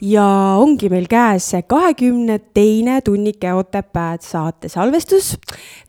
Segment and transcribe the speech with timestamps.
[0.00, 0.24] ja
[0.58, 5.36] ongi meil käes kahekümne teine Tunnike Otepääd saate salvestus.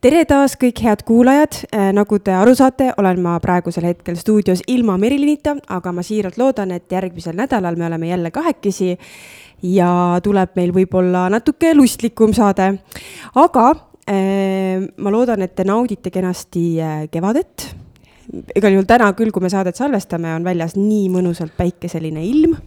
[0.02, 4.64] tere taas kõik head kuulajad, äh, nagu te aru saate, olen ma praegusel hetkel stuudios
[4.68, 8.98] ilma Merilinita, aga ma siiralt loodan, et järgmisel nädalal me oleme jälle kahekesi
[9.62, 12.80] ja tuleb meil võib-olla natuke lustlikum saade.
[13.36, 13.70] aga
[14.10, 17.76] äh, ma loodan, et te naudite kenasti äh, kevadet
[18.56, 22.58] igal juhul täna küll, kui me saadet salvestame, on väljas nii mõnusalt päikeseline ilm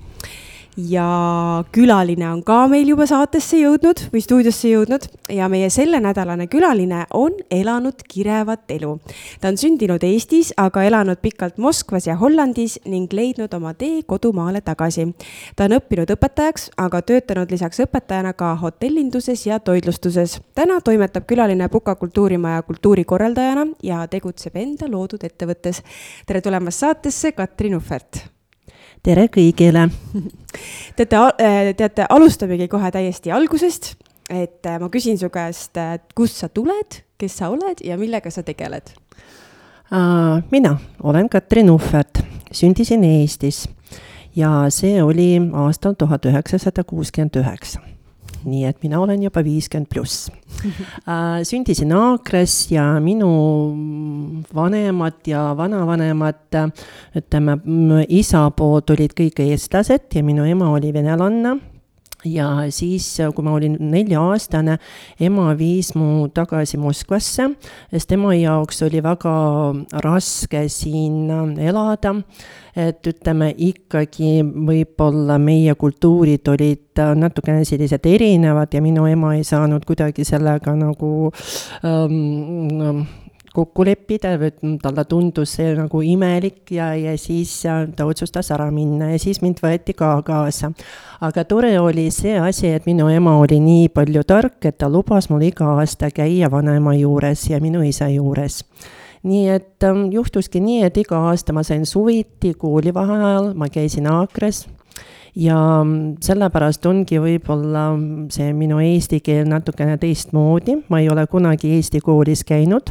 [0.77, 7.05] ja külaline on ka meil juba saatesse jõudnud või stuudiosse jõudnud ja meie sellenädalane külaline
[7.17, 8.95] on elanud kirevat elu.
[9.41, 14.61] ta on sündinud Eestis, aga elanud pikalt Moskvas ja Hollandis ning leidnud oma tee kodumaale
[14.61, 15.12] tagasi.
[15.56, 20.41] ta on õppinud õpetajaks, aga töötanud lisaks õpetajana ka hotellinduses ja toitlustuses.
[20.55, 25.83] täna toimetab külaline Puka kultuurimaja kultuurikorraldajana ja tegutseb enda loodud ettevõttes.
[26.27, 28.25] tere tulemast saatesse, Katrin Uhvert
[29.03, 29.89] tere kõigile
[30.97, 33.95] teate, äh, teate, alustamegi kohe täiesti algusest,
[34.31, 35.78] et äh, ma küsin su käest,
[36.14, 38.95] kust sa tuled, kes sa oled ja millega sa tegeled?
[40.50, 40.70] mina
[41.05, 43.67] olen Katrin Uhvert, sündisin Eestis
[44.36, 47.83] ja see oli aastal tuhat üheksasada kuuskümmend üheksa
[48.45, 50.31] nii et mina olen juba viiskümmend pluss.
[50.62, 53.31] Äh, sündisin Aakres ja minu
[54.55, 56.59] vanemad ja vanavanemad,
[57.19, 57.59] ütleme,
[58.09, 61.57] isa poolt olid kõik eestlased ja minu ema oli venelanna
[62.24, 64.78] ja siis, kui ma olin nelja-aastane,
[65.20, 67.48] ema viis mu tagasi Moskvasse,
[67.92, 69.34] sest tema jaoks oli väga
[70.05, 72.14] raske siin elada.
[72.72, 79.84] et ütleme ikkagi võib-olla meie kultuurid olid natukene sellised erinevad ja minu ema ei saanud
[79.84, 81.28] kuidagi sellega nagu
[81.84, 83.04] ähm,
[83.52, 84.33] kokku leppida,
[84.83, 87.52] talle tundus see nagu imelik ja, ja siis
[87.96, 90.73] ta otsustas ära minna ja siis mind võeti ka kaasa.
[91.20, 95.29] aga tore oli see asi, et minu ema oli nii palju tark, et ta lubas
[95.30, 98.63] mul iga aasta käia vanaema juures ja minu isa juures.
[99.23, 104.64] Nii et ähm, juhtuski nii, et iga aasta ma sain suviti koolivaheajal, ma käisin Aakres.
[105.39, 107.84] Ja mm, sellepärast ongi võib-olla
[108.34, 112.90] see minu eesti keel natukene teistmoodi, ma ei ole kunagi eesti koolis käinud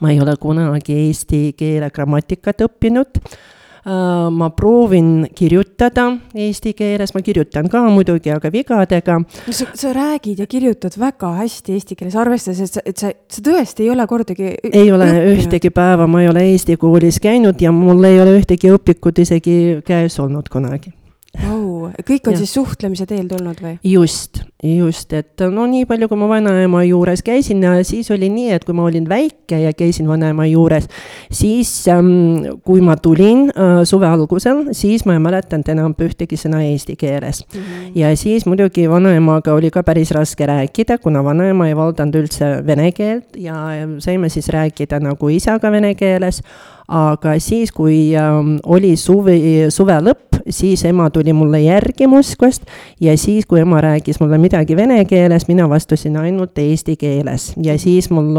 [0.00, 7.22] ma ei ole kunagi eesti keele grammatikat õppinud äh, ma proovin kirjutada eesti keeles, ma
[7.24, 9.18] kirjutan ka muidugi, aga vigadega.
[9.50, 13.44] sa, sa räägid ja kirjutad väga hästi eesti keeles, arvestades, et sa, et sa, sa
[13.50, 14.54] tõesti ei ole kordagi.
[14.72, 15.34] ei ole õppinud.
[15.34, 19.58] ühtegi päeva, ma ei ole eesti koolis käinud ja mul ei ole ühtegi õpikut isegi
[19.86, 20.94] käes olnud kunagi
[21.38, 21.90] oh,.
[22.06, 22.40] kõik on ja.
[22.40, 23.76] siis suhtlemise teel tulnud või?
[23.86, 28.50] just, just, et no nii palju, kui ma vanaema juures käisin ja siis oli nii,
[28.56, 30.88] et kui ma olin väike ja käisin vanaema juures,
[31.32, 36.64] siis ähm, kui ma tulin äh, suve algusel, siis ma ei mäletanud enam ühtegi sõna
[36.66, 37.60] eesti keeles mm.
[37.60, 37.94] -hmm.
[38.02, 42.90] ja siis muidugi vanaemaga oli ka päris raske rääkida, kuna vanaema ei valdanud üldse vene
[42.92, 46.42] keelt ja saime siis rääkida nagu isaga vene keeles
[46.90, 52.62] aga siis, kui ähm, oli suvi, suve lõpp, siis ema tuli mulle järgi Moskvast
[53.00, 57.52] ja siis, kui ema rääkis mulle midagi vene keeles, mina vastasin ainult eesti keeles.
[57.62, 58.32] Ja siis mul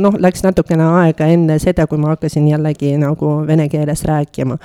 [0.00, 4.58] noh, läks natukene aega enne seda, kui ma hakkasin jällegi nagu vene keeles rääkima.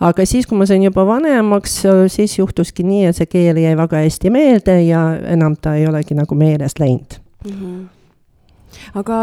[0.00, 1.78] Aga siis, kui ma sain juba vanemaks,
[2.12, 6.14] siis juhtuski nii, et see keel jäi väga hästi meelde ja enam ta ei olegi
[6.14, 7.20] nagu meelest läinud.
[7.44, 7.52] Mm.
[7.52, 7.95] -hmm
[8.94, 9.20] aga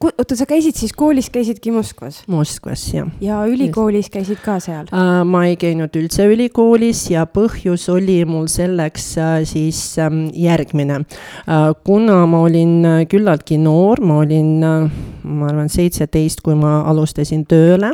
[0.00, 2.22] oota, sa käisid siis koolis, käisidki Moskvas?
[2.30, 3.08] Moskvas, jah.
[3.24, 5.22] ja ülikoolis käisid ka seal uh,?
[5.28, 11.72] ma ei käinud üldse ülikoolis ja põhjus oli mul selleks uh, siis um, järgmine uh,.
[11.84, 17.92] kuna ma olin küllaltki noor, ma olin uh, ma arvan, seitseteist, kui ma alustasin tööle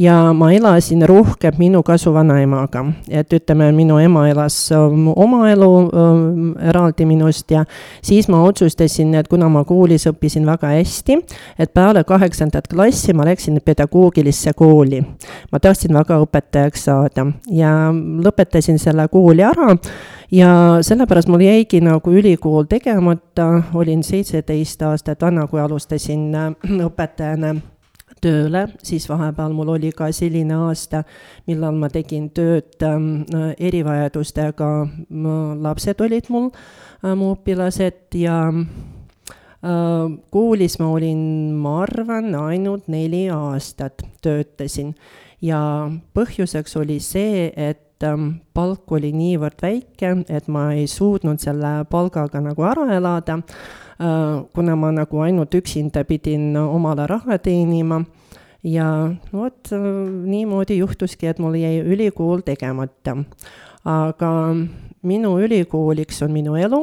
[0.00, 6.52] ja ma elasin rohkem minu kasuvanaemaga, et ütleme, minu ema elas um, oma elu um,
[6.70, 7.64] eraldi minust ja
[8.04, 11.18] siis ma otsustasin, et kuna ma koolis õppisin väga hästi,
[11.58, 15.02] et peale kaheksandat klassi ma läksin pedagoogilisse kooli.
[15.52, 17.26] ma tahtsin väga õpetajaks saada.
[17.50, 17.92] Ja
[18.24, 19.76] lõpetasin selle kooli ära.
[20.30, 26.52] Ja sellepärast mul jäigi nagu ülikool tegemata, olin seitseteist aastat vana, kui alustasin äh,
[26.84, 27.54] õpetajana
[28.22, 31.04] tööle, siis vahepeal mul oli ka selline aasta,
[31.48, 32.98] millal ma tegin tööd äh,
[33.56, 34.70] erivajadustega.
[35.64, 38.40] Lapsed olid mul äh,, mu õpilased ja
[39.60, 44.94] koolis ma olin, ma arvan, ainult neli aastat töötasin.
[45.42, 45.60] Ja
[46.14, 47.84] põhjuseks oli see, et
[48.54, 53.40] palk oli niivõrd väike, et ma ei suutnud selle palgaga nagu ära elada,
[54.54, 58.04] kuna ma nagu ainult üksinda pidin omale raha teenima.
[58.62, 63.16] Ja vot niimoodi juhtuski, et mul jäi ülikool tegemata.
[63.84, 64.30] aga
[65.02, 66.80] minu ülikooliks on minu elu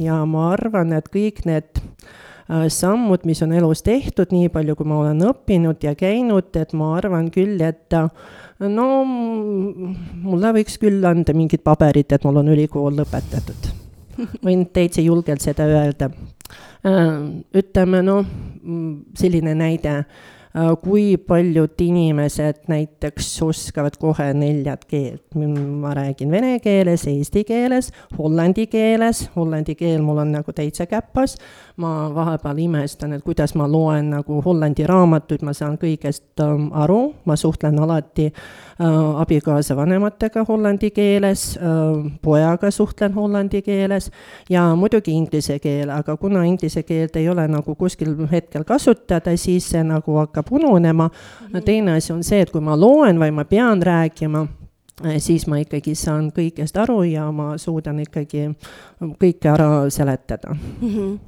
[0.00, 4.88] ja ma arvan, et kõik need äh, sammud, mis on elus tehtud, nii palju, kui
[4.88, 8.08] ma olen õppinud ja käinud, et ma arvan küll, et äh,
[8.72, 13.70] no mulle võiks küll anda mingid paberid, et mul on ülikool lõpetatud.
[14.46, 16.10] võin täitsa julgelt seda öelda.
[16.86, 17.10] Äh,
[17.58, 18.26] ütleme noh,
[19.18, 20.02] selline näide
[20.82, 25.22] kui paljud inimesed näiteks oskavad kohe neljat keelt.
[25.34, 31.38] ma räägin vene keeles, eesti keeles, hollandi keeles, hollandi keel mul on nagu täitsa käpas.
[31.76, 37.14] Ma vahepeal imestan, et kuidas ma loen nagu hollandi raamatuid, ma saan kõigest ähm, aru,
[37.24, 38.86] ma suhtlen alati äh,
[39.22, 44.10] abikaasa vanematega hollandi keeles äh,, pojaga suhtlen hollandi keeles
[44.50, 49.70] ja muidugi inglise keel, aga kuna inglise keelt ei ole nagu kuskil hetkel kasutada, siis
[49.72, 51.46] see nagu hakkab ununema mm.
[51.46, 51.62] -hmm.
[51.64, 54.46] teine asi on see, et kui ma loen või ma pean rääkima,
[55.00, 58.50] siis ma ikkagi saan kõigest aru ja ma suudan ikkagi
[59.00, 60.88] kõike ära seletada mm.
[60.88, 61.18] -hmm.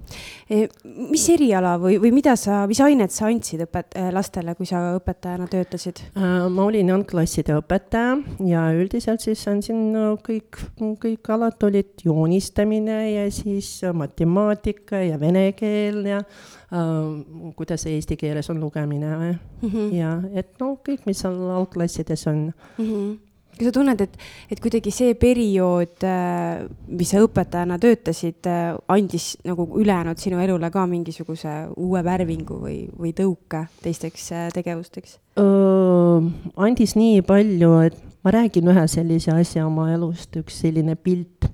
[1.10, 5.48] Mis eriala või, või mida sa, mis ainet sa andsid õpet-, lastele, kui sa õpetajana
[5.48, 6.46] töötasid äh,?
[6.52, 13.80] ma olin algklasside õpetaja ja üldiselt siis andsin kõik, kõik alad olid joonistamine ja siis
[13.92, 19.94] matemaatika ja vene keel ja äh, kuidas eesti keeles on lugemine mm -hmm.
[19.94, 22.84] ja et no kõik, mis seal algklassides on mm.
[22.84, 24.16] -hmm kas sa tunned, et,
[24.52, 30.70] et kuidagi see periood, äh, mis sa õpetajana töötasid, äh, andis nagu ülejäänud sinu elule
[30.74, 35.20] ka mingisuguse uue värvingu või, või tõuke teisteks äh, tegevusteks?
[35.34, 41.48] andis nii palju, et ma räägin ühe sellise asja oma elust, üks selline pilt.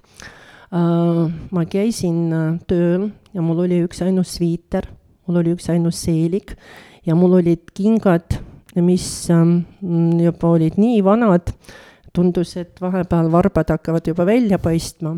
[0.71, 2.29] ma käisin
[2.69, 4.85] tööl ja mul oli üksainus sviiter
[5.31, 6.57] mul oli üksainus seelik
[7.07, 8.41] ja mul olid kingad,
[8.75, 9.63] mis ähm,
[10.19, 11.53] juba olid nii vanad,
[12.13, 15.17] tundus, et vahepeal varbad hakkavad juba välja paistma.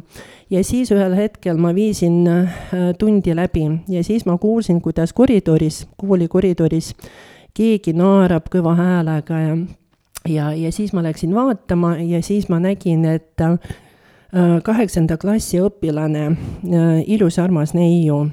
[0.51, 2.57] ja siis ühel hetkel ma viisin äh,
[2.99, 6.95] tundi läbi ja siis ma kuulsin, kuidas koridoris, kooli koridoris
[7.55, 9.57] keegi naerab kõva häälega ja
[10.29, 13.59] ja, ja siis ma läksin vaatama ja siis ma nägin, et äh,
[14.65, 18.25] kaheksanda klassi õpilane, äh, ilus armas neiu,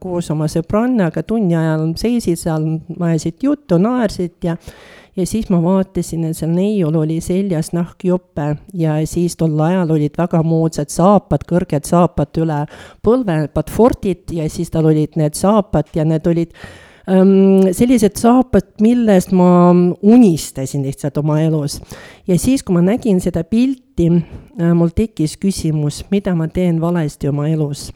[0.00, 2.66] koos oma sõbrannaga tunni ajal seisid seal,
[3.00, 4.56] ajasid juttu, naersid ja
[5.16, 8.46] ja siis ma vaatasin, et seal neiul oli seljas nahkjope
[8.78, 12.60] ja siis tol ajal olid väga moodsad saapad, kõrged saapad üle
[13.04, 16.54] põlve, patfordid ja siis tal olid need saapad ja need olid
[17.10, 19.72] ähm, sellised saapad, millest ma
[20.02, 21.80] unistasin lihtsalt oma elus.
[22.26, 27.28] ja siis, kui ma nägin seda pilti äh,, mul tekkis küsimus, mida ma teen valesti
[27.28, 27.90] oma elus.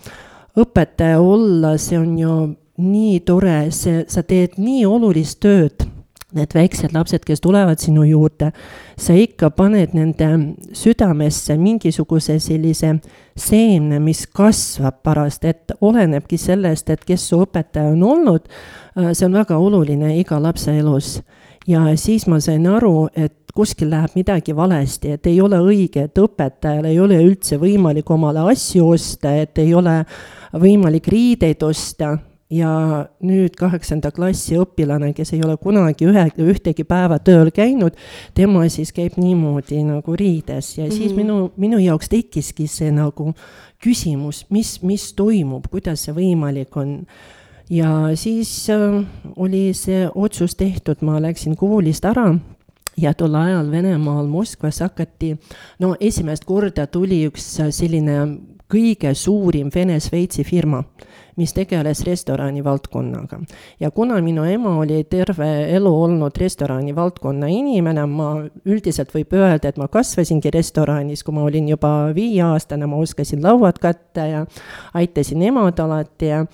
[0.59, 2.37] õpetaja olla, see on ju
[2.79, 5.94] nii tore, see, sa teed nii olulist tööd
[6.35, 8.53] need väiksed lapsed, kes tulevad sinu juurde,
[8.97, 10.31] sa ikka paned nende
[10.77, 12.97] südamesse mingisuguse sellise
[13.37, 18.51] seemne, mis kasvab pärast, et olenebki sellest, et kes su õpetaja on olnud,
[18.97, 21.23] Äh, see on väga oluline iga lapse elus.
[21.67, 26.19] ja siis ma sain aru, et kuskil läheb midagi valesti, et ei ole õige, et
[26.21, 30.03] õpetajal ei ole üldse võimalik omale asju osta, et ei ole
[30.53, 32.19] võimalik riideid osta
[32.51, 32.71] ja
[33.25, 37.97] nüüd kaheksanda klassi õpilane, kes ei ole kunagi ühe, ühtegi päeva tööl käinud,
[38.37, 40.77] tema siis käib niimoodi nagu riides.
[40.79, 41.17] Ja siis mm -hmm.
[41.17, 43.33] minu, minu jaoks tekkiski see nagu
[43.83, 47.07] küsimus, mis, mis toimub, kuidas see võimalik on.
[47.71, 49.05] Ja siis äh,
[49.37, 52.39] oli see otsus tehtud, ma läksin koolist ära
[52.97, 55.37] ja tol ajal Venemaal Moskvas hakati,
[55.79, 58.19] no esimest korda tuli üks selline
[58.71, 60.83] kõige suurim Vene-Šveitsi firma,
[61.37, 63.41] mis tegeles restorani valdkonnaga.
[63.81, 68.31] ja kuna minu ema oli terve elu olnud restorani valdkonna inimene, ma
[68.65, 73.79] üldiselt võib öelda, et ma kasvasingi restoranis, kui ma olin juba viieaastane, ma oskasin lauad
[73.79, 74.47] katta ja
[74.95, 76.47] aitasin emad alati ja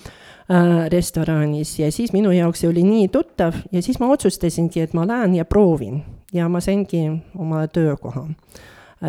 [0.51, 1.79] Äh, restoranis.
[1.79, 5.37] Ja siis minu jaoks see oli nii tuttav ja siis ma otsustasingi, et ma lähen
[5.39, 6.01] ja proovin.
[6.33, 7.05] Ja ma saingi
[7.39, 8.25] omale töökoha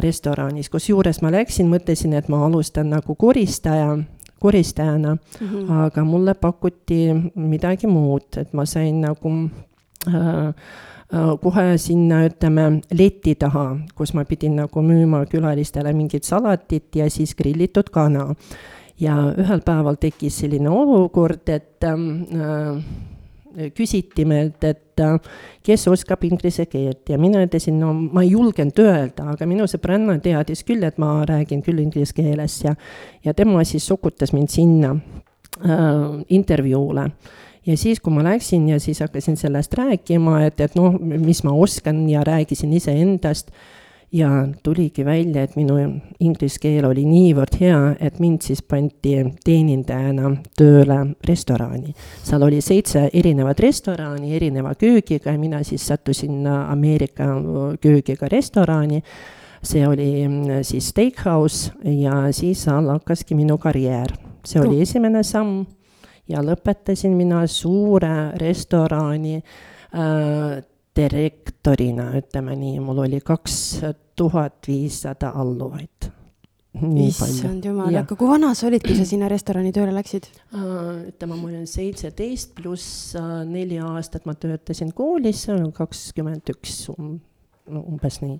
[0.05, 3.97] restoranis, kusjuures ma läksin, mõtlesin, et ma alustan nagu koristaja,
[4.41, 5.71] koristajana mm, -hmm.
[5.85, 9.29] aga mulle pakuti midagi muud, et ma sain nagu
[10.07, 10.47] äh,
[11.13, 17.09] äh kohe sinna, ütleme, leti taha, kus ma pidin nagu müüma külalistele mingit salatit ja
[17.09, 18.35] siis grillitud kana
[18.99, 22.83] ja ühel päeval tekkis selline olukord, et äh,
[23.75, 25.17] küsiti meilt, et äh,
[25.65, 27.03] kes oskab inglise keelt.
[27.09, 31.19] Ja mina ütlesin, no ma ei julgenud öelda, aga minu sõbranna teadis küll, et ma
[31.27, 32.75] räägin küll inglise keeles ja,
[33.25, 37.09] ja tema siis sokutas mind sinna äh, intervjuule.
[37.67, 41.53] Ja siis, kui ma läksin ja siis hakkasin sellest rääkima, et, et noh, mis ma
[41.53, 43.53] oskan ja rääkisin iseendast
[44.11, 45.77] ja tuligi välja, et minu
[46.19, 49.15] inglise keel oli niivõrd hea, et mind siis pandi
[49.45, 51.93] teenindajana tööle restorani.
[52.23, 57.27] seal oli seitse erinevat restorani erineva köögiga ja mina siis sattusin Ameerika
[57.81, 59.03] köögiga restorani.
[59.63, 64.11] see oli mm, siis steakhouse ja siis seal hakkaski minu karjäär.
[64.45, 64.81] see oli oh.
[64.81, 65.65] esimene samm
[66.27, 70.63] ja lõpetasin mina suure restorani äh,
[70.97, 73.57] direktorina, ütleme nii, mul oli kaks
[74.19, 76.09] tuhat viissada alluvaid.
[77.03, 81.01] issand jumal, aga kui vana sa olid, kui sa sinna restorani tööle läksid uh,?
[81.09, 86.77] ütleme, mul on seitseteist pluss uh, neli aastat ma töötasin koolis, see on kakskümmend üks,
[86.87, 88.37] no umbes nii.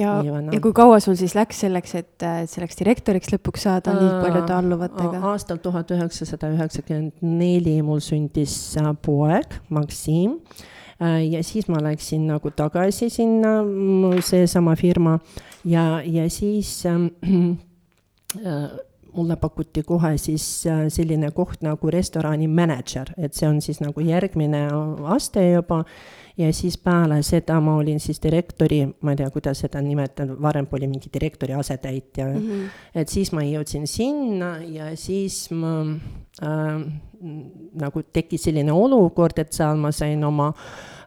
[0.00, 4.14] ja, ja kui kaua sul siis läks selleks, et selleks direktoriks lõpuks saada uh, nii
[4.24, 5.24] paljude alluvatega?
[5.32, 8.56] aastal tuhat üheksasada üheksakümmend neli mul sündis
[9.04, 10.70] poeg, Maksim Äh,
[11.00, 13.60] ja siis ma läksin nagu tagasi sinna,
[14.22, 15.18] seesama firma
[15.64, 17.06] ja, ja siis ähm,
[18.46, 18.70] äh,
[19.14, 24.00] mulle pakuti kohe siis äh, selline koht nagu restorani mänedžer, et see on siis nagu
[24.00, 24.66] järgmine
[25.14, 25.84] aste juba
[26.38, 30.66] ja siis peale seda ma olin siis direktori, ma ei tea, kuidas seda nimetada, varem
[30.72, 32.38] oli mingi direktori asetäitja mm.
[32.38, 32.68] -hmm.
[32.94, 35.84] et siis ma jõudsin sinna ja siis ma
[36.42, 36.80] äh,
[37.80, 40.52] nagu tekkis selline olukord, et seal ma sain oma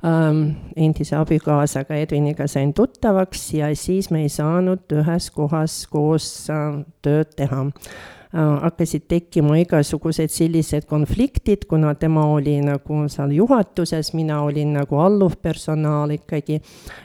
[0.05, 0.43] ähm,
[0.75, 7.35] endise abikaasaga Edviniga sain tuttavaks ja siis me ei saanud ühes kohas koos äh, tööd
[7.37, 7.65] teha.
[7.67, 14.99] Äh, hakkasid tekkima igasugused sellised konfliktid, kuna tema oli nagu seal juhatuses, mina olin nagu
[14.99, 16.61] alluv personaal ikkagi.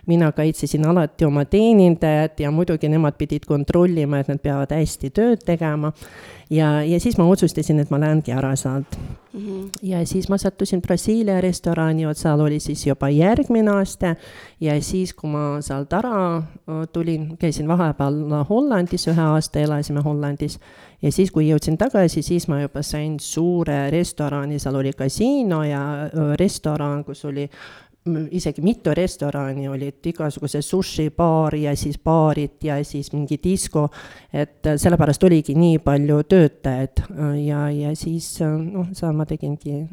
[0.07, 5.45] mina kaitsesin alati oma teenindajat ja muidugi nemad pidid kontrollima, et nad peavad hästi tööd
[5.47, 5.93] tegema.
[6.51, 8.99] ja, ja siis ma otsustasin, et ma lähengi ära sealt
[9.33, 9.41] mm.
[9.41, 9.71] -hmm.
[9.83, 14.17] ja siis ma sattusin Brasiilia restorani, vot seal oli siis juba järgmine aste
[14.61, 16.43] ja siis, kui ma sealt ära
[16.93, 20.59] tulin, käisin vahepeal Hollandis ühe aasta, elasime Hollandis
[21.03, 25.83] ja siis, kui jõudsin tagasi, siis ma juba sain suure restorani, seal oli kasiino ja
[26.39, 27.49] restoran, kus oli
[28.35, 33.87] isegi mitu restorani olid, igasuguse sushi-baar ja siis baarid ja siis mingi disko,
[34.33, 37.05] et sellepärast oligi nii palju töötajaid.
[37.45, 39.85] Ja, ja siis noh, seal ma tegingi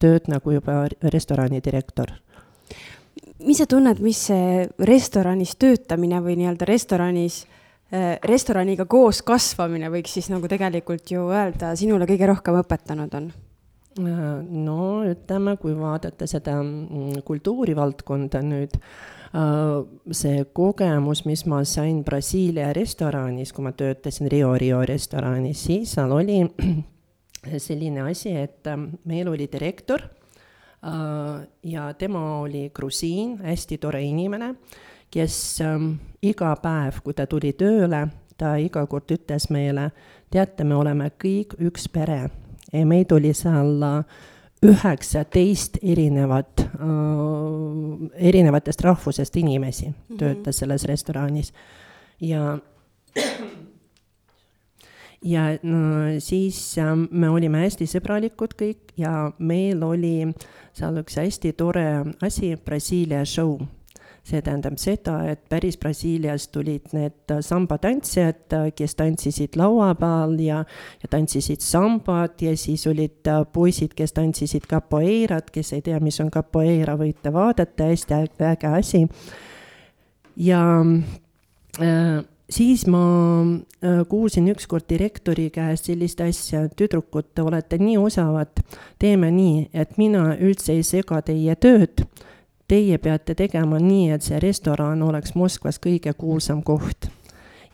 [0.00, 2.14] tööd nagu juba restorani direktor.
[3.44, 7.60] Mis sa tunned, mis see restoranis töötamine või nii-öelda restoranis äh,
[7.90, 13.24] Äh, restoraniga koos kasvamine võiks siis nagu tegelikult ju öelda, sinule kõige rohkem õpetanud on?
[14.06, 19.74] Äh, no ütleme, kui vaadata seda mm, kultuurivaldkonda nüüd, äh,
[20.16, 26.14] see kogemus, mis ma sain Brasiilia restoranis, kui ma töötasin Rio Rio restoranis, siis seal
[26.16, 26.40] oli
[27.68, 28.68] selline asi, et
[29.08, 30.08] meil oli direktor
[30.80, 34.54] ja tema oli grusiin, hästi tore inimene
[35.10, 35.92] kes ähm,
[36.22, 38.04] iga päev, kui ta tuli tööle,
[38.38, 39.90] ta iga kord ütles meile,
[40.30, 42.22] teate, me oleme kõik üks pere
[42.72, 44.04] meid oli seal äh,
[44.66, 50.18] üheksateist erinevat äh,, erinevatest rahvusest inimesi mm -hmm.
[50.18, 51.52] töötas selles restoranis
[52.20, 52.58] ja
[55.24, 55.78] ja no,
[56.18, 60.32] siis äh, me olime hästi sõbralikud kõik ja meil oli
[60.72, 63.58] seal üks hästi tore asi, Brasiilia show
[64.30, 70.62] see tähendab seda, et päris Brasiiliast tulid need sambatantsijad, kes tantsisid laua peal ja,
[71.02, 76.30] ja tantsisid sambat ja siis olid poisid, kes tantsisid capoeirat, kes ei tea, mis on
[76.32, 78.20] capoeira, võite vaadata, hästi
[78.50, 79.06] äge asi.
[80.36, 80.62] ja
[81.80, 82.20] äh,
[82.50, 83.04] siis ma
[83.42, 88.64] äh, kuulsin ükskord direktori käest sellist asja, tüdrukud, te olete nii osavad,
[88.98, 92.06] teeme nii, et mina üldse ei sega teie tööd
[92.70, 97.08] teie peate tegema nii, et see restoran oleks Moskvas kõige kuulsam koht.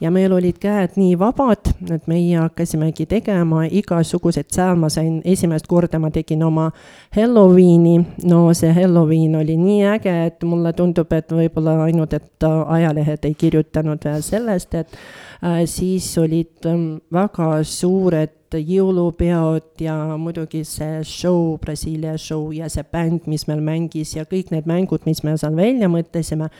[0.00, 5.68] Ja meil olid käed nii vabad, et meie hakkasimegi tegema igasuguseid, seal ma sain, esimest
[5.70, 6.68] korda ma tegin oma
[7.16, 7.96] Halloweeni,
[8.28, 13.36] no see Halloween oli nii äge, et mulle tundub, et võib-olla ainult, et ajalehed ei
[13.38, 14.98] kirjutanud veel sellest, et
[15.40, 22.84] äh, siis olid ähm, väga suured jõulupeod ja muidugi see show, Brasiilia show ja see
[22.92, 26.52] bänd, mis meil mängis ja kõik need mängud, mis me seal välja mõtlesime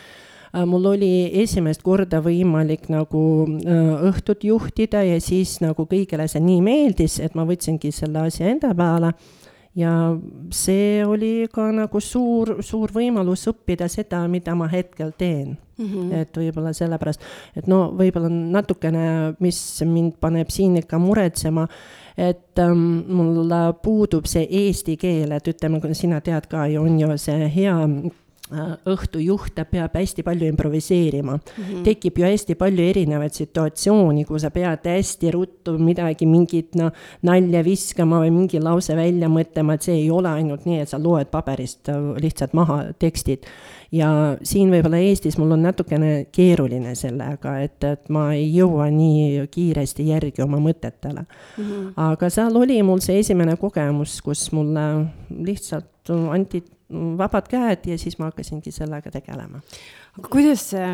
[0.65, 3.23] mul oli esimest korda võimalik nagu
[4.09, 8.73] õhtut juhtida ja siis nagu kõigile see nii meeldis, et ma võtsingi selle asja enda
[8.77, 9.13] peale
[9.77, 9.93] ja
[10.55, 15.87] see oli ka nagu suur, suur võimalus õppida seda, mida ma hetkel teen mm.
[15.87, 16.13] -hmm.
[16.23, 17.21] et võib-olla sellepärast,
[17.57, 21.67] et no võib-olla natukene, mis mind paneb siin ikka muretsema,
[22.17, 27.19] et ähm, mul puudub see eesti keel, et ütleme, sina tead ka ju, on ju
[27.21, 31.63] see hea Äh, õhtujuht, ta peab hästi palju improviseerima mm.
[31.63, 31.83] -hmm.
[31.83, 37.65] tekib ju hästi palju erinevaid situatsioone, kui sa pead hästi ruttu midagi, mingit noh, nalja
[37.65, 41.27] viskama või mingi lause välja mõtlema, et see ei ole ainult nii, et sa loed
[41.27, 43.47] paberist äh, lihtsalt maha tekstid.
[43.93, 49.47] ja siin võib-olla Eestis mul on natukene keeruline sellega, et, et ma ei jõua nii
[49.51, 51.65] kiiresti järgi oma mõtetele mm.
[51.65, 51.93] -hmm.
[51.97, 56.63] aga seal oli mul see esimene kogemus, kus mulle lihtsalt anti
[56.93, 59.61] vabad käed ja siis ma hakkasingi sellega tegelema.
[60.19, 60.91] aga kuidas see,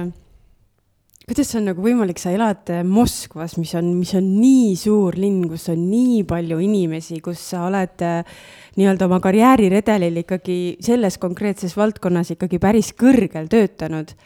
[1.27, 5.69] kuidas on nagu võimalik, sa elad Moskvas, mis on, mis on nii suur linn, kus
[5.73, 8.23] on nii palju inimesi, kus sa oled äh,
[8.77, 14.17] nii-öelda oma karjääriredelil ikkagi selles konkreetses valdkonnas ikkagi päris kõrgel töötanud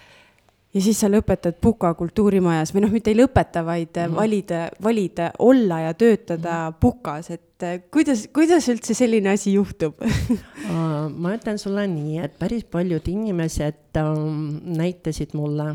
[0.77, 4.17] ja siis sa lõpetad Puka kultuurimajas või noh, mitte ei lõpeta, vaid mm -hmm.
[4.17, 6.81] valid, valid olla ja töötada mm -hmm.
[6.81, 10.01] Pukas, et äh, kuidas, kuidas üldse selline asi juhtub
[11.23, 15.75] ma ütlen sulle nii, et päris paljud inimesed ähm, näitasid mulle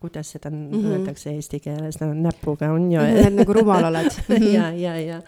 [0.00, 0.86] kuidas seda mm -hmm.
[0.86, 3.00] öeldakse eesti keeles no,, näpuga on ju.
[3.00, 4.10] et nagu rumal oled
[4.56, 5.20] ja, ja, ja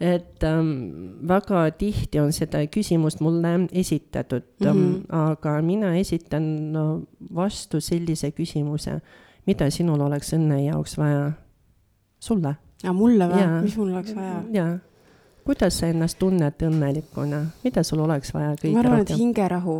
[0.00, 5.06] et ähm, väga tihti on seda küsimust mulle esitatud mm, -hmm.
[5.08, 7.02] aga mina esitan no,
[7.34, 9.00] vastu sellise küsimuse,
[9.46, 11.32] mida sinul oleks õnne jaoks vaja?
[12.18, 12.56] sulle.
[12.82, 14.42] ja mulle või, mis mul oleks vaja?
[14.52, 14.78] jaa
[15.46, 18.82] kuidas sa ennast tunned õnnelikuna, mida sul oleks vaja kõige rohkem?
[18.82, 19.76] ma arvan, et hingerahu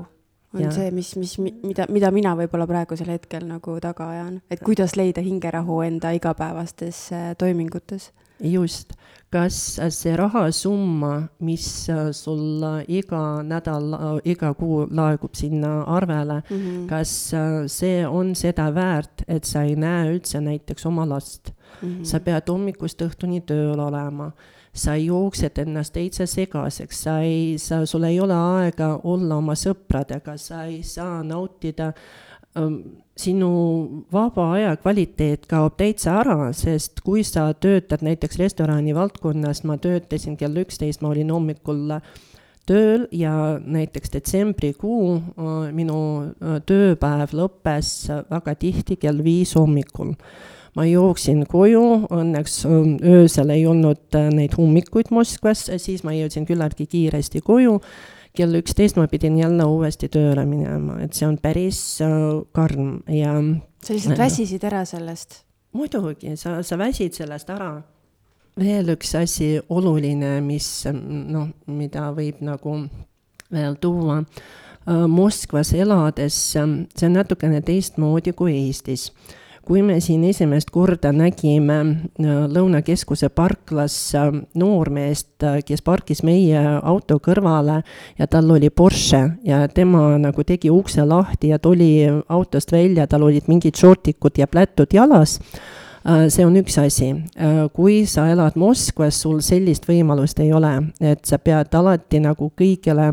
[0.54, 0.70] on ja.
[0.74, 5.24] see, mis, mis, mida, mida mina võib-olla praegusel hetkel nagu taga ajan, et kuidas leida
[5.24, 8.12] hingerahu enda igapäevastes äh, toimingutes.
[8.40, 8.92] just,
[9.32, 9.58] kas
[9.96, 11.12] see rahasumma,
[11.44, 16.88] mis äh, sul iga nädal, äh, iga kuu laekub sinna arvele mm, -hmm.
[16.88, 17.34] kas
[17.72, 21.50] see on seda väärt, et sa ei näe üldse näiteks oma last
[21.82, 21.88] mm?
[21.88, 22.04] -hmm.
[22.04, 24.32] sa pead hommikust õhtuni tööl olema
[24.76, 30.36] sa jooksed ennast täitsa segaseks, sa ei, sa, sul ei ole aega olla oma sõpradega,
[30.40, 31.92] sa ei saa nautida
[32.58, 32.78] ähm,
[33.16, 33.50] sinu
[34.12, 40.36] vaba aja kvaliteet kaob täitsa ära, sest kui sa töötad näiteks restorani valdkonnas, ma töötasin
[40.36, 41.86] kell üksteist, ma olin hommikul
[42.66, 50.16] tööl ja näiteks detsembrikuu äh, minu äh, tööpäev lõppes väga tihti kell viis hommikul
[50.76, 56.46] ma jooksin koju, õnneks ähm, öösel ei olnud äh, neid ummikuid Moskvas, siis ma jõudsin
[56.48, 57.78] küllaltki kiiresti koju,
[58.36, 62.12] kell üksteist ma pidin jälle uuesti tööle minema, et see on päris äh,
[62.56, 63.38] karm ja
[63.82, 65.42] sa lihtsalt väsisid ära sellest?
[65.76, 67.70] muidugi, sa, sa väsid sellest ära.
[68.56, 72.78] veel üks asi oluline, mis noh, mida võib nagu
[73.52, 76.62] veel tuua äh, Moskvas elades, see
[77.08, 79.10] on natukene teistmoodi kui Eestis
[79.66, 86.60] kui me siin esimest korda nägime äh, Lõunakeskuse parklas äh, noormeest, äh, kes parkis meie
[86.76, 87.80] auto kõrvale
[88.18, 93.26] ja tal oli Porsche ja tema nagu tegi ukse lahti ja tuli autost välja, tal
[93.26, 95.40] olid mingid šortikud ja plätud jalas
[96.30, 97.08] see on üks asi.
[97.74, 103.08] kui sa elad Moskvas, sul sellist võimalust ei ole, et sa pead alati nagu kõigile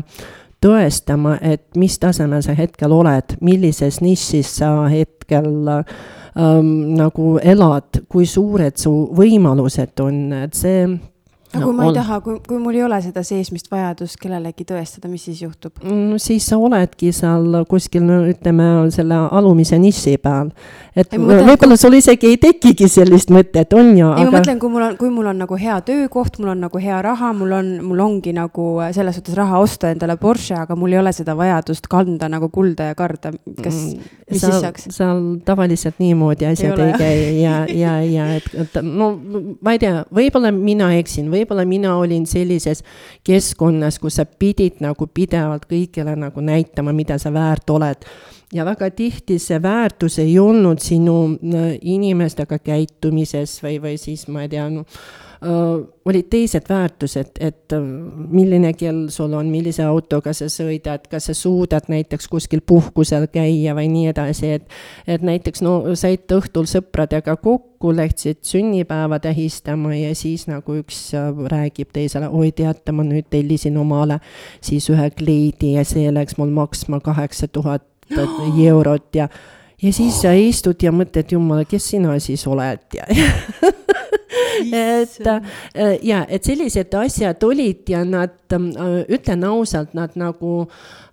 [0.64, 5.96] tõestama, et mis tasemel sa hetkel oled, millises nišis sa hetkel äh,
[6.36, 10.86] ähm, nagu elad, kui suured su võimalused on, et see
[11.54, 15.10] aga kui ma ei taha, kui, kui mul ei ole seda seesmist vajadust kellelegi tõestada,
[15.10, 16.18] mis siis juhtub mm,?
[16.22, 20.50] siis sa oledki seal kuskil, no ütleme, selle alumise niši peal.
[20.96, 24.10] et võib-olla sul isegi ei tekigi sellist mõtet, on ju.
[24.14, 26.64] ei aga..., ma mõtlen, kui mul on, kui mul on nagu hea töökoht, mul on
[26.66, 30.76] nagu hea raha, mul on, mul ongi nagu selles suhtes raha osta endale Porsche, aga
[30.78, 33.34] mul ei ole seda vajadust kanda nagu kulda ja karda.
[33.62, 34.88] kas mm,, mis seal, siis saaks?
[34.94, 39.12] seal tavaliselt niimoodi asjad ei, ei käi ja, ja, ja et, et no
[39.64, 42.82] ma ei tea, võib-olla mina eksin või võib-olla mina olin sellises
[43.24, 48.08] keskkonnas, kus sa pidid nagu pidevalt kõigile nagu näitama, mida sa väärt oled.
[48.54, 51.36] ja väga tihti see väärtus ei olnud sinu
[51.82, 54.84] inimestega käitumises või, või siis ma ei tea no,,
[55.44, 57.74] olid teised väärtused, et
[58.30, 63.74] milline kell sul on, millise autoga sa sõidad, kas sa suudad näiteks kuskil puhkusel käia
[63.76, 64.76] või nii edasi, et
[65.10, 71.10] et näiteks no said õhtul sõpradega kokku, läksid sünnipäeva tähistama ja siis nagu üks
[71.52, 74.20] räägib teisele, oi teate, ma nüüd tellisin omale
[74.64, 77.84] siis ühe kleidi ja see läks mul maksma kaheksa tuhat
[78.70, 79.28] eurot ja
[79.84, 83.08] ja siis sa istud ja mõtled, jumal, kes sina siis oled ja
[84.72, 90.66] et äh, ja, et sellised asjad olid ja nad, äh, ütlen ausalt, nad nagu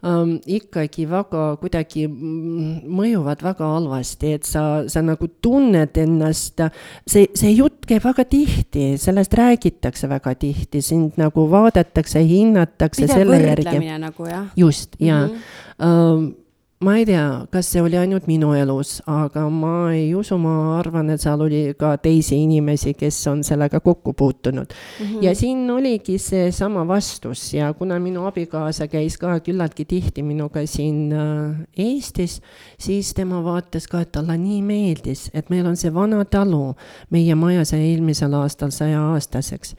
[0.05, 6.63] ähm, ikkagi väga kuidagi mm, mõjuvad väga halvasti, et sa, sa nagu tunned ennast,
[7.05, 13.23] see, see jutt käib väga tihti, sellest räägitakse väga tihti, sind nagu vaadatakse, hinnatakse pidev
[13.23, 13.81] selle järgi.
[14.01, 14.47] nagu jah.
[14.55, 15.41] just, ja mm.
[15.81, 16.37] -hmm
[16.81, 21.11] ma ei tea, kas see oli ainult minu elus, aga ma ei usu, ma arvan,
[21.13, 25.05] et seal oli ka teisi inimesi, kes on sellega kokku puutunud mm.
[25.05, 25.23] -hmm.
[25.25, 31.13] ja siin oligi seesama vastus ja kuna minu abikaasa käis ka küllaltki tihti minuga siin
[31.13, 32.41] äh, Eestis,
[32.79, 36.75] siis tema vaatas ka, et talle nii meeldis, et meil on see vana talu,
[37.09, 39.75] meie maja sai eelmisel aastal sajaaastaseks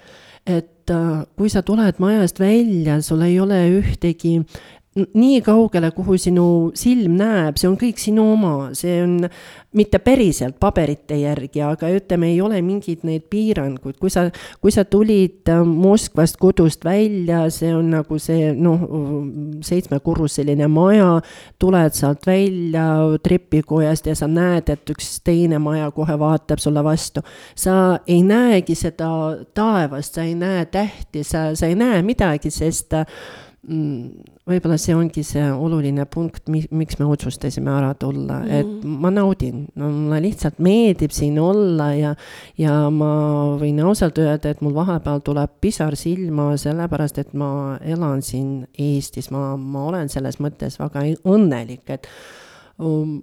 [0.47, 4.41] et äh, kui sa tuled majast välja, sul ei ole ühtegi
[4.93, 9.15] nii kaugele, kuhu sinu silm näeb, see on kõik sinu oma, see on
[9.73, 14.27] mitte päriselt paberite järgi, aga ütleme, ei ole mingeid neid piiranguid, kui sa,
[14.61, 18.85] kui sa tulid äh, Moskvast kodust välja, see on nagu see noh,
[19.65, 21.15] seitsmekorruseline maja,
[21.63, 22.85] tuled sealt välja
[23.25, 27.25] trepikojast ja sa näed, et üks teine maja kohe vaatab sulle vastu.
[27.57, 29.09] sa ei näegi seda
[29.57, 35.23] taevast, sa ei näe tähti, sa, sa ei näe midagi, sest mm, võib-olla see ongi
[35.23, 38.59] see oluline punkt, mi-, miks me otsustasime ära tulla mm, -hmm.
[38.59, 42.15] et ma naudin, no mulle lihtsalt meeldib siin olla ja
[42.59, 43.13] ja ma
[43.61, 49.31] võin ausalt öelda, et mul vahepeal tuleb pisar silma, sellepärast et ma elan siin Eestis,
[49.31, 52.09] ma, ma olen selles mõttes väga õnnelik, et
[52.83, 53.23] um,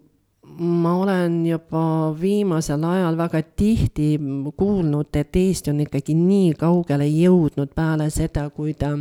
[0.57, 4.15] ma olen juba viimasel ajal väga tihti
[4.55, 8.95] kuulnud, et Eesti on ikkagi nii kaugele jõudnud peale seda, kui ta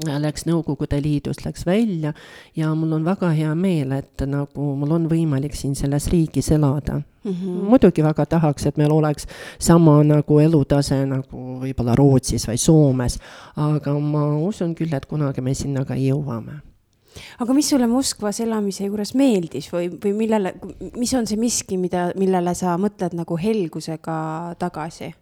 [0.00, 2.12] läks Nõukogude Liidust, läks välja
[2.56, 7.00] ja mul on väga hea meel, et nagu mul on võimalik siin selles riigis elada
[7.00, 7.32] mm.
[7.32, 7.62] -hmm.
[7.68, 9.26] muidugi väga tahaks, et meil oleks
[9.58, 13.18] sama nagu elutase nagu võib-olla Rootsis või Soomes,
[13.56, 16.60] aga ma usun küll, et kunagi me sinna ka jõuame
[17.38, 20.54] aga mis sulle Moskvas elamise juures meeldis või, või millele,
[20.96, 25.12] mis on see miski, mida, millele sa mõtled nagu helgusega tagasi?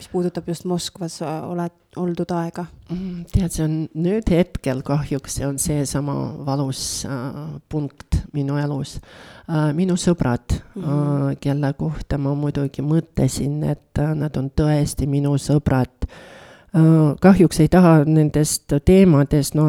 [0.00, 2.64] Mis puudutab just Moskvas oled, oldud aega?
[2.88, 6.14] tead, see on nüüd hetkel kahjuks, see on seesama
[6.46, 7.36] valus äh,
[7.68, 9.70] punkt minu elus äh,.
[9.76, 11.28] minu sõbrad mm, -hmm.
[11.32, 17.12] äh, kelle kohta ma muidugi mõtlesin, et äh, nad on tõesti minu sõbrad äh,.
[17.20, 19.68] kahjuks ei taha nendest teemadest, no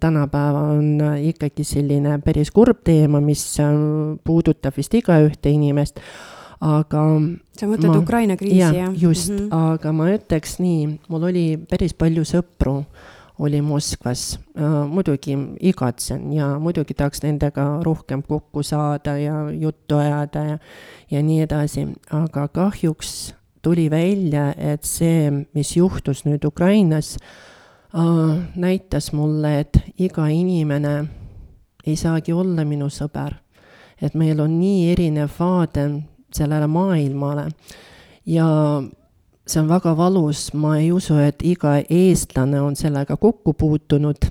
[0.00, 3.70] tänapäeva on ikkagi selline päris kurb teema, mis äh,
[4.24, 6.02] puudutab vist igaühte inimest
[6.62, 7.02] aga.
[7.58, 8.92] sa mõtled ma, Ukraina kriisi, jah ja,?
[8.94, 9.74] just mm, -hmm.
[9.74, 12.84] aga ma ütleks nii, mul oli päris palju sõpru,
[13.42, 20.44] oli Moskvas äh,, muidugi igatsen ja muidugi tahaks nendega rohkem kokku saada ja juttu ajada
[20.44, 20.58] ja,
[21.10, 27.16] ja nii edasi, aga kahjuks tuli välja, et see, mis juhtus nüüd Ukrainas
[27.94, 31.08] äh,, näitas mulle, et iga inimene
[31.86, 33.34] ei saagi olla minu sõber.
[34.02, 37.46] et meil on nii erinev vaade sellele maailmale.
[38.26, 38.46] ja
[39.46, 44.30] see on väga valus, ma ei usu, et iga eestlane on sellega kokku puutunud.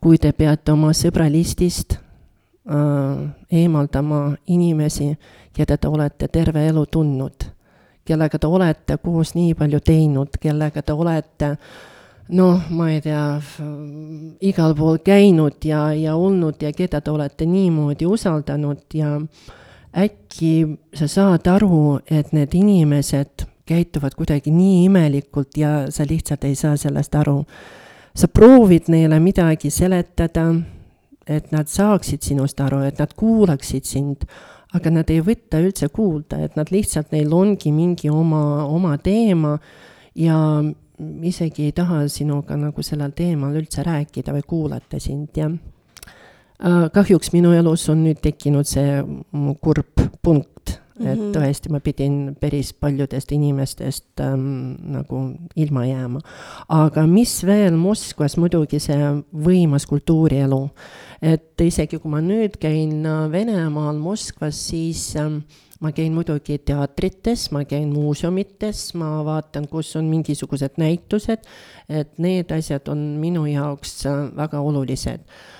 [0.00, 3.16] kui te peate oma sõbralistist äh,
[3.50, 5.08] eemaldama inimesi,
[5.52, 7.48] keda te olete terve elu tundnud,
[8.06, 11.48] kellega te olete koos nii palju teinud, kellega te olete
[12.28, 13.40] noh, ma ei tea,
[14.40, 19.58] igal pool käinud ja, ja olnud ja keda te olete niimoodi usaldanud ja äh,
[19.96, 26.54] äkki sa saad aru, et need inimesed käituvad kuidagi nii imelikult ja sa lihtsalt ei
[26.54, 27.44] saa sellest aru.
[28.18, 30.54] sa proovid neile midagi seletada,
[31.26, 34.24] et nad saaksid sinust aru, et nad kuulaksid sind,
[34.74, 39.54] aga nad ei võta üldse kuulda, et nad lihtsalt, neil ongi mingi oma, oma teema
[40.18, 40.64] ja
[41.22, 45.52] isegi ei taha sinuga nagu sellel teemal üldse rääkida või kuulata sind, jah
[46.58, 48.98] kahjuks minu elus on nüüd tekkinud see
[49.62, 51.30] kurb punkt, et -hmm.
[51.34, 56.20] tõesti ma pidin päris paljudest inimestest ähm, nagu ilma jääma.
[56.68, 60.70] aga mis veel Moskvas muidugi see võimas kultuurielu,
[61.22, 65.44] et isegi kui ma nüüd käin äh, Venemaal Moskvas, siis ähm,
[65.80, 71.38] ma käin muidugi teatrites, ma käin muuseumites, ma vaatan, kus on mingisugused näitused,
[71.88, 75.57] et need asjad on minu jaoks äh, väga olulised Äh,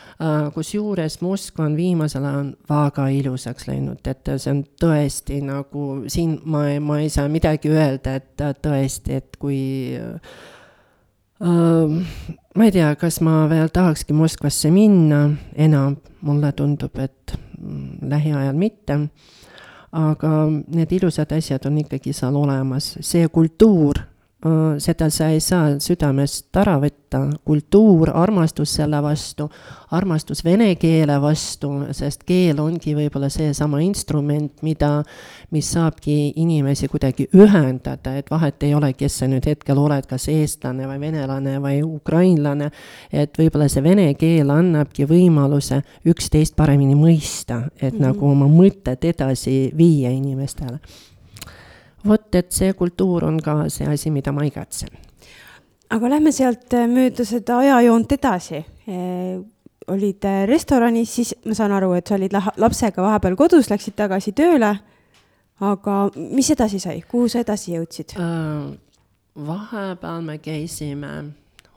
[0.54, 6.64] kusjuures Moskva on viimasel ajal väga ilusaks läinud, et see on tõesti nagu siin ma,
[6.82, 9.58] ma ei saa midagi öelda, et tõesti, et kui
[11.38, 12.00] Uh,
[12.58, 15.20] ma ei tea, kas ma veel tahakski Moskvasse minna
[15.54, 15.94] enam,
[16.26, 17.36] mulle tundub, et
[18.02, 18.98] lähiajal mitte.
[19.92, 20.30] aga
[20.74, 24.17] need ilusad asjad on ikkagi seal olemas, see kultuur Äh,
[24.78, 29.48] seda sa ei saa südamest ära võtta, kultuur, armastus selle vastu,
[29.90, 35.02] armastus vene keele vastu, sest keel ongi võib-olla seesama instrument, mida,
[35.50, 40.28] mis saabki inimesi kuidagi ühendada, et vahet ei ole, kes sa nüüd hetkel oled, kas
[40.30, 42.70] eestlane või venelane või ukrainlane,
[43.10, 48.06] et võib-olla see vene keel annabki võimaluse üksteist paremini mõista, et mm -hmm.
[48.06, 50.78] nagu oma mõtted edasi viia inimestele
[52.06, 54.90] vot, et see kultuur on ka see asi, mida ma igatsen.
[55.90, 58.98] aga lähme sealt äh, mööda seda ajajoont edasi e
[59.88, 64.32] olid äh, restoranis, siis ma saan aru, et sa olid lapsega vahepeal kodus, läksid tagasi
[64.36, 64.74] tööle.
[65.60, 68.14] aga mis edasi sai, kuhu sa edasi jõudsid
[69.46, 71.12] vahepeal me käisime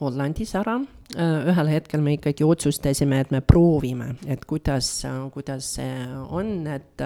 [0.01, 0.79] Hollandis ära.
[1.11, 5.03] ühel hetkel me ikkagi otsustasime, et me proovime, et kuidas,
[5.33, 7.03] kuidas see on, et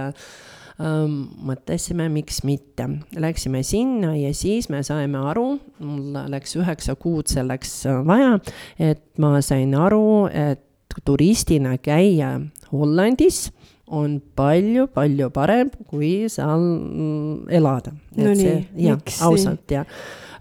[0.79, 2.87] mõtlesime, miks mitte.
[3.15, 8.39] Läksime sinna ja siis me saime aru, mul läks üheksa kuud selleks vaja,
[8.79, 10.61] et ma sain aru, et
[11.05, 12.39] turistina käia
[12.71, 13.49] Hollandis
[13.87, 17.93] on palju-palju parem, kui seal mm, elada.
[18.17, 19.21] no nii, miks?
[19.23, 19.85] ausalt ja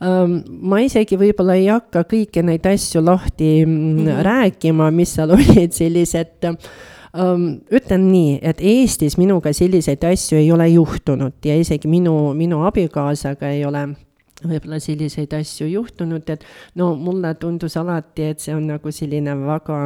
[0.04, 4.22] ma isegi võib-olla ei hakka kõiki neid asju lahti mm -hmm.
[4.26, 6.58] rääkima, mis seal olid sellised um,.
[7.14, 13.52] Ütlen nii, et Eestis minuga selliseid asju ei ole juhtunud ja isegi minu, minu abikaasaga
[13.54, 13.86] ei ole
[14.42, 16.44] võib-olla selliseid asju juhtunud, et
[16.78, 19.78] no mulle tundus alati, et see on nagu selline väga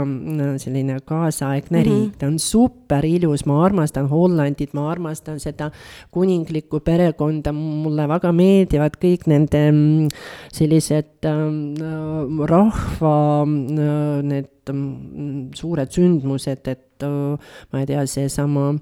[0.62, 1.88] selline kaasaegne mm -hmm.
[1.88, 5.70] riik, ta on super ilus, ma armastan Hollandit, ma armastan seda
[6.10, 10.08] kuninglikku perekonda, mulle väga meeldivad kõik nende mm,
[10.52, 18.72] sellised äh, rahva äh, need mm, suured sündmused, et ma ei tea, seesama,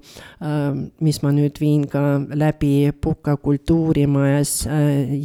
[1.05, 2.03] mis ma nüüd viin ka
[2.37, 4.53] läbi Puka kultuurimajas,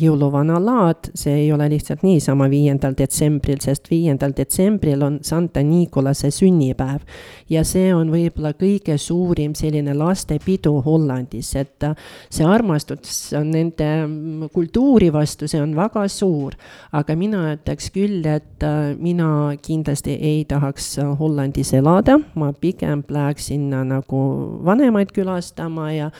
[0.01, 6.31] jõuluvana laad, see ei ole lihtsalt niisama viiendal detsembril, sest viiendal detsembril on Santa Nicolase
[6.35, 7.05] sünnipäev.
[7.49, 11.83] ja see on võib-olla kõige suurim selline lastepidu Hollandis, et
[12.29, 16.55] see armastus nende mm, kultuuri vastu, see on väga suur.
[16.91, 18.63] aga mina ütleks küll, et
[18.99, 24.21] mina kindlasti ei tahaks Hollandis elada, ma pigem läheks sinna nagu
[24.67, 26.11] vanemaid külastama ja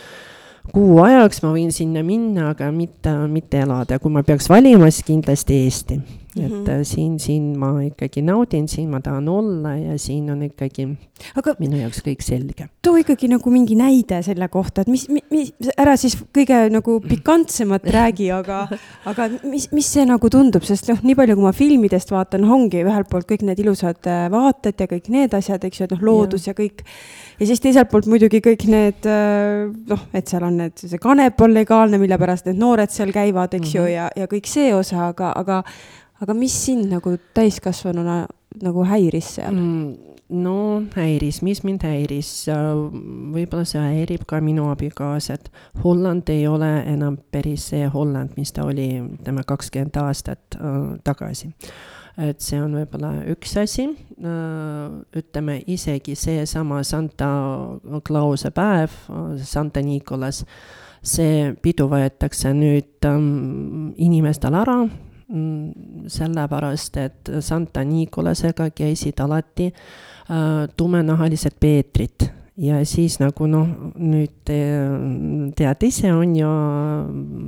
[0.71, 5.07] kuu ajaks ma võin sinna minna, aga mitte, mitte elada, kui ma peaks valima, siis
[5.11, 6.01] kindlasti Eesti
[6.35, 6.41] mm.
[6.41, 6.45] -hmm.
[6.45, 6.69] et mhm.
[6.69, 10.89] äh, siin, siin ma ikkagi naudin, siin ma tahan olla ja siin on ikkagi
[11.37, 12.67] aga minu jaoks kõik selge.
[12.81, 17.87] too ikkagi nagu mingi näide selle kohta, et mis, mis, ära siis kõige nagu pikantsemat
[17.95, 18.63] räägi, aga,
[19.11, 22.83] aga mis, mis see nagu tundub, sest noh, nii palju, kui ma filmidest vaatan, ongi
[22.83, 26.05] ühelt poolt kõik need ilusad äh, vaated ja kõik need asjad, eks ju, et noh,
[26.11, 26.83] loodus ja, ja kõik.
[27.39, 31.41] ja siis teiselt poolt muidugi kõik need äh, noh, et seal on need, see kanep
[31.41, 33.77] on legaalne, mille pärast need noored seal käivad, eks mm -hmm.
[33.77, 33.95] ju, mhm.
[33.95, 35.63] ja, ja kõik see osa, aga, aga
[36.21, 38.23] aga mis sind nagu täiskasvanuna
[38.62, 40.12] nagu häiris seal mm,?
[40.31, 42.29] no häiris, mis mind häiris,
[43.36, 45.49] võib-olla see häirib ka minu abikaasat.
[45.84, 51.51] Holland ei ole enam päris see Holland, mis ta oli, ütleme, kakskümmend aastat äh, tagasi
[52.21, 57.29] et see on võib-olla üks asi, äh, ütleme isegi seesama Santa
[58.07, 58.95] Clause päev,
[59.43, 60.43] Santa Nicolas,
[61.01, 64.84] see pidu võetakse nüüd ähm, inimestel ära
[66.07, 72.27] sellepärast, et Santa Nicolasega käisid alati äh, tumenahalised Peetrid
[72.61, 74.59] ja siis nagu noh, nüüd te
[75.57, 76.51] teate ise, on ju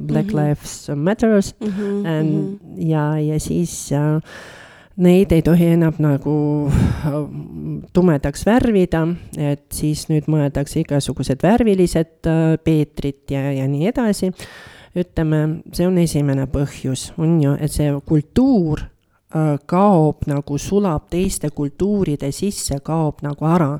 [0.08, 0.40] Black mm -hmm.
[0.40, 2.90] Lives Matters mm -hmm, and, mm -hmm.
[2.90, 4.22] ja, ja siis äh,
[4.96, 6.70] neid ei tohi enam nagu
[7.06, 7.14] äh,
[7.94, 14.32] tumedaks värvida, et siis nüüd mõeldakse igasugused värvilised äh, Peetrid ja, ja nii edasi
[14.94, 18.84] ütleme, see on esimene põhjus, on ju, et see kultuur
[19.34, 23.72] äh, kaob nagu, sulab teiste kultuuride sisse, kaob nagu ära.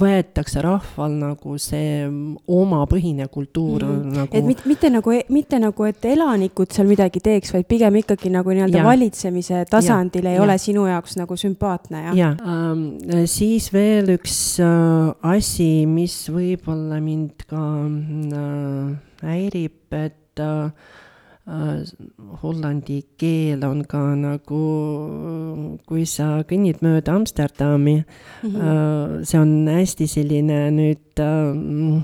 [0.00, 2.06] võetakse rahval nagu see
[2.48, 3.98] omapõhine kultuur mm.
[3.98, 4.16] -hmm.
[4.16, 4.36] nagu.
[4.38, 8.50] et mitte, mitte nagu, mitte nagu, et elanikud seal midagi teeks, vaid pigem ikkagi nagu
[8.50, 10.42] nii-öelda valitsemise tasandil ja, ei ja.
[10.42, 12.16] ole sinu jaoks nagu sümpaatne, jah?
[12.16, 12.88] jah ähm,,
[13.26, 20.70] siis veel üks äh, asi, mis võib-olla mind ka äh, häirib, et et äh,
[22.42, 24.62] hollandi keel on ka nagu,
[25.86, 28.60] kui sa kõnnid mööda Amsterdami mm, -hmm.
[28.62, 32.02] äh, see on hästi selline nüüd äh,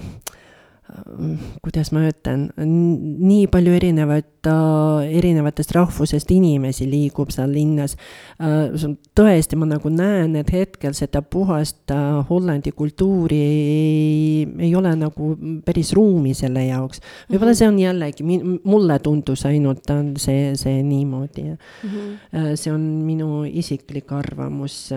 [1.62, 7.96] kuidas ma ütlen, nii palju erinevaid äh,, erinevatest rahvusest inimesi liigub seal linnas
[8.40, 8.72] äh,.
[9.18, 15.34] tõesti, ma nagu näen, et hetkel seda puhast äh, Hollandi kultuuri ei, ei ole nagu
[15.66, 17.02] päris ruumi selle jaoks.
[17.28, 17.60] võib-olla mhm.
[17.60, 18.28] see on jällegi,
[18.64, 21.58] mulle tundus ainult on see, see niimoodi mm.
[21.88, 22.54] -hmm.
[22.56, 24.88] see on minu isiklik arvamus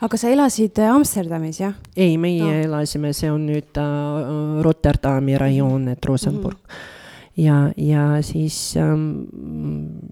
[0.00, 1.78] aga sa elasid äh, Amsterdamis, jah?
[1.96, 2.52] ei, meie no.
[2.66, 6.70] elasime, see on nüüd äh, Rotterdami rajoon, et Rosenburg mm.
[6.74, 6.94] -hmm
[7.36, 9.26] ja, ja siis ähm,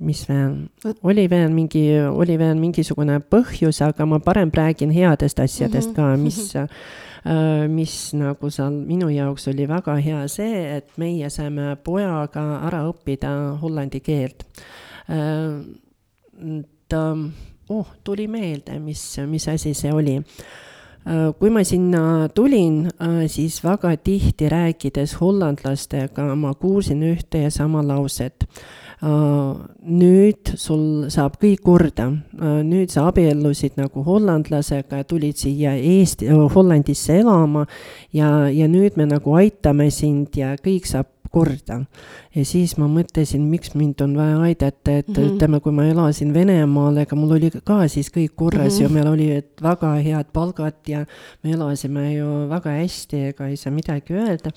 [0.00, 0.68] mis veel,
[1.03, 5.96] oli veel mingi, oli veel mingisugune põhjus, aga ma parem räägin headest asjadest -hmm.
[5.96, 11.77] ka, mis äh, mis nagu seal minu jaoks oli väga hea see, et meie saime
[11.85, 14.44] pojaga ära õppida hollandi keelt
[15.09, 15.64] äh,.
[16.88, 17.16] ta
[17.68, 20.18] oh, tuli meelde, mis, mis asi see oli.
[21.05, 27.50] Äh, kui ma sinna tulin, äh, siis väga tihti rääkides hollandlastega ma kuulsin ühte ja
[27.50, 28.48] sama lauset
[29.05, 32.07] Uh, nüüd sul saab kõik korda
[32.64, 37.66] nüüd sa abiellusid nagu hollandlasega ja tulid siia Eesti Hollandisse elama
[38.14, 41.81] ja, ja nüüd me nagu aitame sind ja kõik saab korda.
[42.35, 45.31] ja siis ma mõtlesin, miks mind on vaja aidata, et mm -hmm.
[45.35, 48.83] ütleme, kui ma elasin Venemaal, ega mul oli ka siis kõik korras mm -hmm.
[48.83, 51.07] ja meil olid väga head palgad ja
[51.42, 54.53] me elasime ju väga hästi, ega ei saa midagi öelda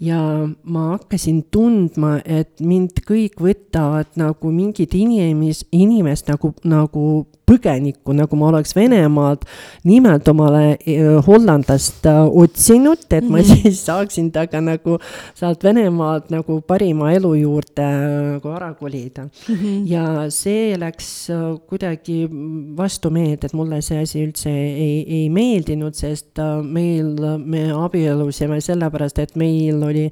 [0.00, 8.14] ja ma hakkasin tundma, et mind kõik võtavad nagu mingit inimes, inimest nagu, nagu põgenikku,
[8.16, 9.46] nagu ma oleks Venemaalt
[9.88, 13.62] nimelt omale e, hollandlast äh, otsinud, et ma -hmm.
[13.62, 14.98] siis saaksin temaga nagu
[15.34, 19.54] sealt Venemaalt nagu parima elu juurde äh, nagu ära kolida mm.
[19.54, 19.82] -hmm.
[19.86, 22.28] ja see läks äh, kuidagi
[22.76, 29.36] vastumeelde, et mulle see asi üldse ei, ei meeldinud, sest meil, me abiellusime sellepärast, et
[29.36, 30.10] meil oli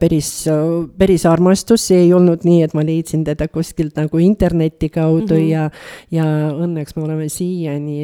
[0.00, 0.46] päris,
[0.98, 5.40] päris armastus, see ei olnud nii, et ma leidsin teda kuskilt nagu interneti kaudu mm
[5.40, 5.50] -hmm.
[5.50, 5.70] ja,
[6.10, 6.24] ja
[6.64, 7.96] õnneks me oleme siiani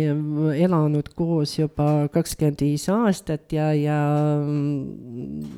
[0.62, 3.99] elanud koos juba kakskümmend viis aastat ja, ja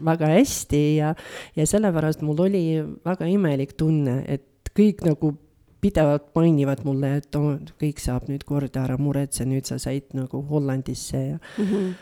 [0.08, 1.12] väga hästi ja,
[1.56, 2.64] ja sellepärast mul oli
[3.06, 5.34] väga imelik tunne, et kõik nagu
[5.82, 10.42] pidevalt mainivad mulle, et oh, kõik saab nüüd korda, ära muretse, nüüd sa said nagu
[10.50, 11.64] Hollandisse ja mm.
[11.64, 11.96] -hmm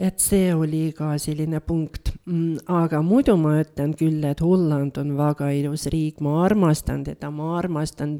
[0.00, 2.12] et see oli ka selline punkt.
[2.24, 7.30] Mm, aga muidu ma ütlen küll, et Holland on väga ilus riik, ma armastan teda,
[7.34, 8.16] ma armastan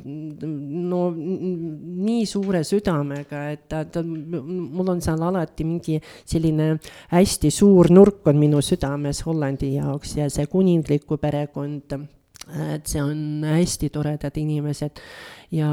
[0.90, 6.74] no nii suure südamega, et ta, ta, mul on seal alati mingi selline
[7.14, 11.96] hästi suur nurk on minu südames Hollandi jaoks ja see kuningliku perekond
[12.48, 15.00] et see on hästi toredad inimesed
[15.55, 15.68] ja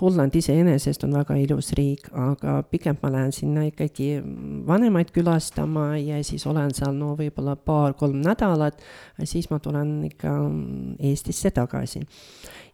[0.00, 4.20] Holland iseenesest on väga ilus riik, aga pigem ma lähen sinna ikkagi
[4.66, 8.82] vanemaid külastama ja siis olen seal no võib-olla paar-kolm nädalat,
[9.24, 10.34] siis ma tulen ikka
[10.98, 12.02] Eestisse tagasi.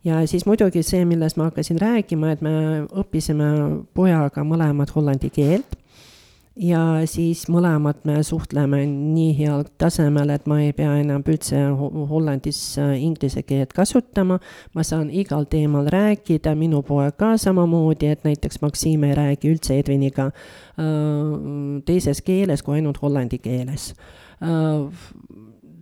[0.05, 3.53] ja siis muidugi see, millest ma hakkasin rääkima, et me õppisime
[3.95, 5.77] pojaga mõlemad hollandi keelt
[6.57, 11.61] ja siis mõlemad me suhtleme nii heal tasemel, et ma ei pea enam üldse
[12.11, 14.39] Hollandis äh, inglise keelt kasutama.
[14.75, 19.79] ma saan igal teemal rääkida, minu poeg ka samamoodi, et näiteks Maksim ei räägi üldse
[19.79, 23.95] Edviniga äh, teises keeles kui ainult hollandi keeles
[24.43, 24.89] äh,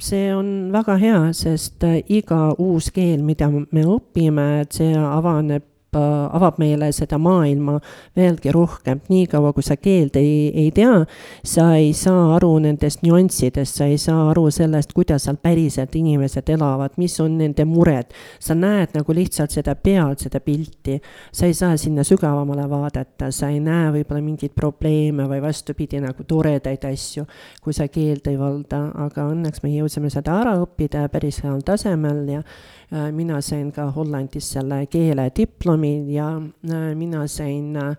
[0.01, 5.67] see on väga hea, sest iga uus keel, mida me õpime, see avaneb
[5.99, 7.79] avab meile seda maailma
[8.17, 11.05] veelgi rohkem, niikaua kui sa keelt ei, ei tea,
[11.47, 16.49] sa ei saa aru nendest nüanssidest, sa ei saa aru sellest, kuidas seal päriselt inimesed
[16.55, 18.15] elavad, mis on nende mured.
[18.39, 21.01] sa näed nagu lihtsalt seda pealt, seda pilti,
[21.33, 26.25] sa ei saa sinna sügavamale vaadata, sa ei näe võib-olla mingeid probleeme või vastupidi, nagu
[26.25, 27.27] toredaid asju,
[27.63, 32.29] kui sa keelt ei valda, aga õnneks me jõudsime seda ära õppida päris heal tasemel
[32.31, 32.80] ja Äh,
[33.13, 37.95] mina sain ka Hollandis selle keelediplomi ja äh, mina sain äh,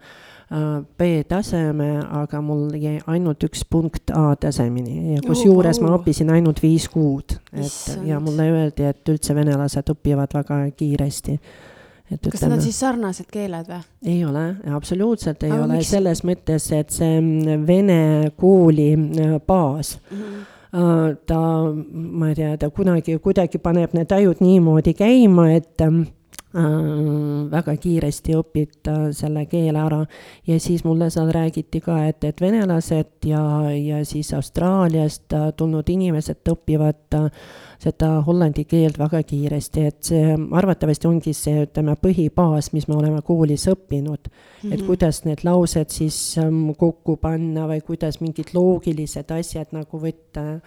[0.98, 7.38] B-taseme, aga mul jäi ainult üks punkt A-tasemeni ja kusjuures ma õppisin ainult viis kuud,
[7.56, 11.38] et ja mulle öeldi, et üldse venelased õpivad väga kiiresti.
[12.12, 13.84] Et kas ütleme, need on siis sarnased keeled või?
[14.12, 14.44] ei ole,
[14.76, 18.02] absoluutselt ei aga ole, selles mõttes, et see mm, vene
[18.36, 18.90] kooli
[19.48, 21.40] baas mm -hmm Äh, ta,
[21.92, 26.21] ma ei tea, ta kunagi kuidagi paneb need ajud niimoodi käima, et ähm, äh,
[26.54, 30.02] väga kiiresti õpid äh, selle keele ära
[30.48, 35.88] ja siis mulle seal räägiti ka, et, et venelased ja, ja siis Austraaliast äh, tulnud
[35.90, 37.30] inimesed õpivad äh,
[37.82, 43.24] seda hollandi keelt väga kiiresti, et see arvatavasti ongi see, ütleme, põhibaas, mis me oleme
[43.26, 44.32] koolis õppinud mm.
[44.36, 44.74] -hmm.
[44.74, 44.88] et mhm.
[44.92, 50.60] kuidas need laused siis um, kokku panna või kuidas mingid loogilised asjad nagu võtta.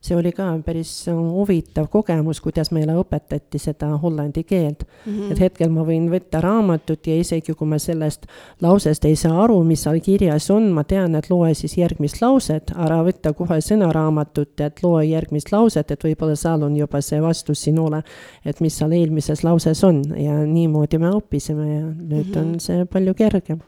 [0.00, 5.12] See oli ka päris huvitav kogemus, kuidas meile õpetati seda hollandi keelt mm.
[5.12, 5.32] -hmm.
[5.32, 8.24] et hetkel ma võin võtta raamatut ja isegi kui ma sellest
[8.64, 12.72] lausest ei saa aru, mis seal kirjas on, ma tean, et loe siis järgmist lauset,
[12.76, 17.62] ära võtta kohe sõnaraamatut, et loe järgmist lauset, et võib-olla seal on juba see vastus
[17.68, 18.02] sinule,
[18.44, 22.40] et mis seal eelmises lauses on ja niimoodi me õppisime ja nüüd mm -hmm.
[22.40, 23.60] on see palju kergem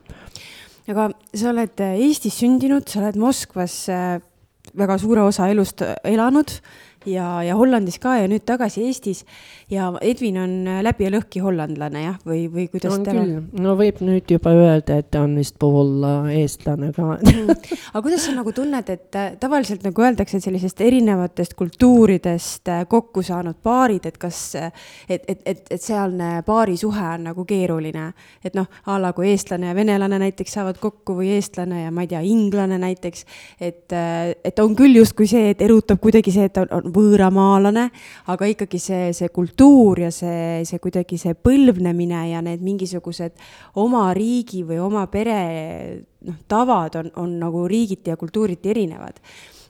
[0.89, 4.20] aga sa oled Eestis sündinud, sa oled Moskvas äh,
[4.78, 6.50] väga suure osa elust elanud
[7.07, 9.24] ja, ja Hollandis ka ja nüüd tagasi Eestis.
[9.70, 14.03] ja Edvin on läbi ja lõhki hollandlane jah, või, või kuidas on küll, no võib
[14.05, 17.53] nüüd juba öelda, et ta on vist pool eestlane ka mm.
[17.92, 22.84] aga kuidas sa nagu tunned, et äh, tavaliselt nagu öeldakse, et sellisest erinevatest kultuuridest äh,
[22.88, 24.72] kokku saanud paarid, et kas, äh,
[25.09, 28.12] et, et, et, et sealne paarisuhe on nagu keeruline.
[28.44, 32.05] et noh, a la kui eestlane ja venelane näiteks saavad kokku või eestlane ja ma
[32.05, 33.26] ei tea, inglane näiteks,
[33.61, 33.92] et,
[34.44, 37.86] et on küll justkui see, et erutab kuidagi see, et on, on võõramaalane,
[38.32, 43.36] aga ikkagi see, see kultuur ja see, see kuidagi see põlvnemine ja need mingisugused
[43.82, 45.38] oma riigi või oma pere
[46.26, 49.18] noh, tavad on, on nagu riigiti ja kultuuriti erinevad.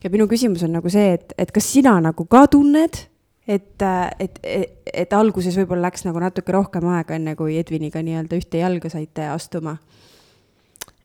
[0.04, 3.04] ja minu küsimus on nagu see, et, et kas sina nagu ka tunned,
[3.46, 3.84] et,
[4.18, 8.62] et, et, et alguses võib-olla läks nagu natuke rohkem aega, enne kui Edviniga nii-öelda ühte
[8.62, 9.78] jalga saite astuma?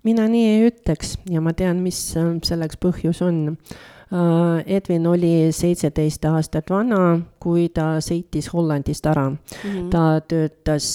[0.07, 3.57] mina nii ei ütleks ja ma tean, mis selleks põhjus on
[4.07, 9.37] Äh, Edwin oli seitseteist aastat vana, kui ta sõitis Hollandist ära mm.
[9.63, 9.89] -hmm.
[9.91, 10.87] ta töötas,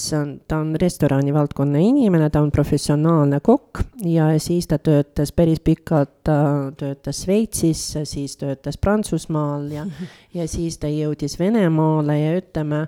[0.47, 6.23] ta on restorani valdkonna inimene, ta on professionaalne kokk ja siis ta töötas päris pikalt,
[6.23, 10.07] ta töötas Šveitsis, siis töötas Prantsusmaal ja mm, -hmm.
[10.33, 12.87] ja siis ta jõudis Venemaale ja ütleme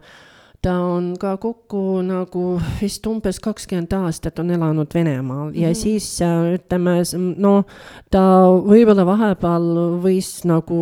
[0.66, 2.44] ta on ka kokku nagu
[2.80, 5.62] vist umbes kakskümmend aastat on elanud Venemaal mm -hmm.
[5.62, 5.76] ja mhm.
[5.76, 6.20] siis
[6.56, 6.96] ütleme,
[7.38, 7.64] no
[8.12, 8.22] ta
[8.66, 9.68] võib-olla vahepeal
[10.02, 10.78] võis nagu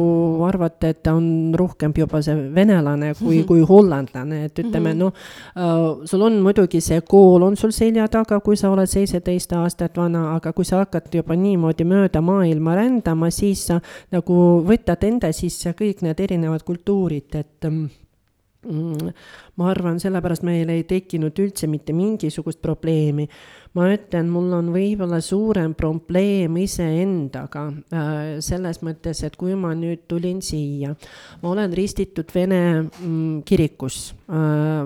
[0.47, 3.47] arvata, et ta on rohkem juba see venelane kui mm, -hmm.
[3.47, 5.03] kui hollandlane, et ütleme mm -hmm.
[5.03, 5.13] noh
[5.55, 9.97] uh,, sul on muidugi see kool on sul selja taga, kui sa oled seitseteist aastat
[9.97, 13.81] vana, aga kui sa hakkad juba niimoodi mööda maailma rändama, siis sa
[14.11, 17.89] nagu võtad enda sisse kõik need erinevad kultuurid, et um,
[18.63, 23.27] ma arvan, sellepärast meil ei tekkinud üldse mitte mingisugust probleemi.
[23.73, 30.03] ma ütlen, mul on võib-olla suurem probleem iseendaga äh, selles mõttes, et kui ma nüüd
[30.07, 30.93] tulin siia,
[31.41, 34.83] ma olen ristitud Vene mm, kirikus äh,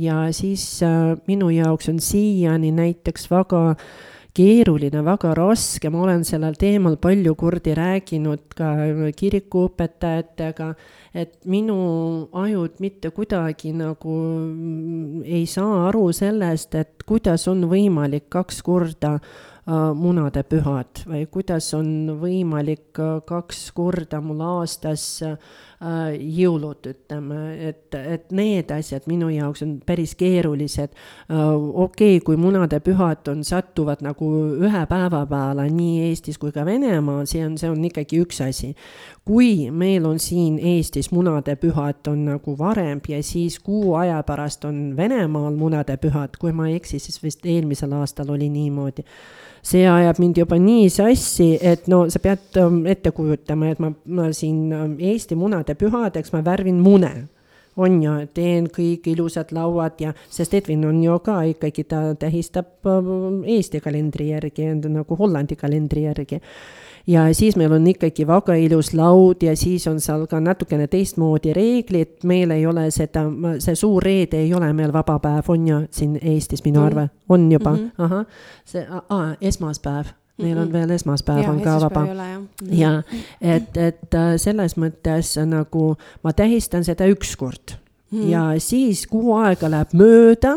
[0.00, 3.76] ja siis äh, minu jaoks on siiani näiteks väga
[4.36, 8.72] keeruline, väga raske, ma olen sellel teemal palju kordi rääkinud ka
[9.18, 10.70] kirikuõpetajatega
[11.14, 11.76] et minu
[12.32, 14.16] ajud mitte kuidagi nagu
[15.24, 22.18] ei saa aru sellest, et kuidas on võimalik kaks korda äh, munadepühad või kuidas on
[22.20, 25.36] võimalik äh, kaks korda mul aastas Äh,
[25.80, 27.38] jõulud, ütleme,
[27.70, 30.92] et, et need asjad minu jaoks on päris keerulised.
[31.32, 34.28] Äh, okei okay,, kui munadepühad on, satuvad nagu
[34.60, 38.74] ühe päeva peale nii Eestis kui ka Venemaal, see on, see on ikkagi üks asi.
[39.24, 44.96] kui meil on siin Eestis munadepühad on nagu varem ja siis kuu aja pärast on
[44.96, 49.06] Venemaal munadepühad, kui ma ei eksi, siis vist eelmisel aastal oli niimoodi
[49.62, 53.92] see ajab mind juba nii sassi, et no sa pead um, ette kujutama, et ma,
[54.06, 57.12] ma siin um, Eesti munade pühadeks ma värvin mune.
[57.80, 62.88] On ju, teen kõik ilusad lauad ja, sest Edwin on ju ka ikkagi, ta tähistab
[62.90, 66.40] um, Eesti kalendri järgi, nagu Hollandi kalendri järgi
[67.06, 71.52] ja siis meil on ikkagi väga ilus laud ja siis on seal ka natukene teistmoodi
[71.56, 73.24] reeglid, meil ei ole seda,
[73.58, 76.86] see suur reede ei ole meil vaba päev, on ju siin Eestis minu mm.
[76.86, 77.72] arve, on juba?
[77.72, 78.04] Mm, -hmm.
[78.04, 78.26] ahah,
[78.64, 80.16] see, aa, esmaspäev.
[80.40, 82.06] Neil on veel esmaspäev ja, on ka vaba.
[82.70, 83.02] ja
[83.40, 87.76] et, et äh, selles mõttes nagu ma tähistan seda ükskord.
[88.10, 88.30] Mm.
[88.30, 90.56] ja siis kuu aega läheb mööda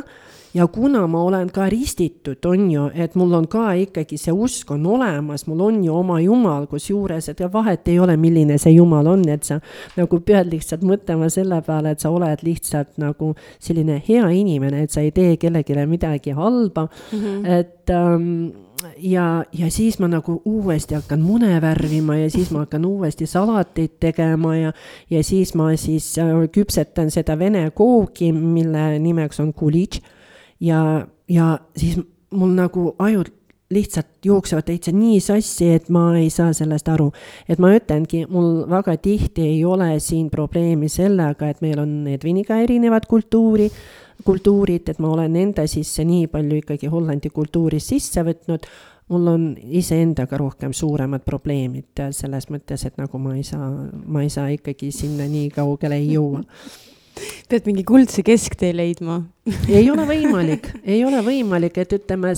[0.54, 4.72] ja kuna ma olen ka ristitud, on ju, et mul on ka ikkagi see usk
[4.76, 9.08] on olemas, mul on ju oma jumal, kusjuures, et vahet ei ole, milline see jumal
[9.16, 9.60] on, et sa
[9.98, 14.94] nagu pead lihtsalt mõtlema selle peale, et sa oled lihtsalt nagu selline hea inimene, et
[14.94, 17.48] sa ei tee kellelegi midagi halba mm, -hmm.
[17.60, 18.52] et ähm,
[18.98, 23.90] ja, ja siis ma nagu uuesti hakkan mune värvima ja siis ma hakkan uuesti salateid
[24.00, 24.74] tegema ja,
[25.10, 30.02] ja siis ma siis äh, küpsetan seda vene koogi, mille nimeks on kulitš
[30.60, 32.00] ja, ja siis
[32.34, 33.32] mul nagu ajud
[33.74, 37.12] lihtsalt jooksevad täitsa nii sassi, et ma ei saa sellest aru.
[37.50, 42.60] et ma ütlengi, mul väga tihti ei ole siin probleemi sellega, et meil on Edviniga
[42.62, 43.70] erinevad kultuuri,
[44.24, 48.68] kultuurid, et ma olen enda sisse nii palju ikkagi Hollandi kultuuri sisse võtnud
[49.12, 53.68] mul on iseendaga rohkem suuremad probleemid selles mõttes, et nagu ma ei saa,
[54.06, 56.44] ma ei saa ikkagi sinna nii kaugele ei jõua
[57.50, 59.22] pead mingi kuldse kesktee leidma
[59.68, 62.32] ei ole võimalik, ei ole võimalik, et ütleme,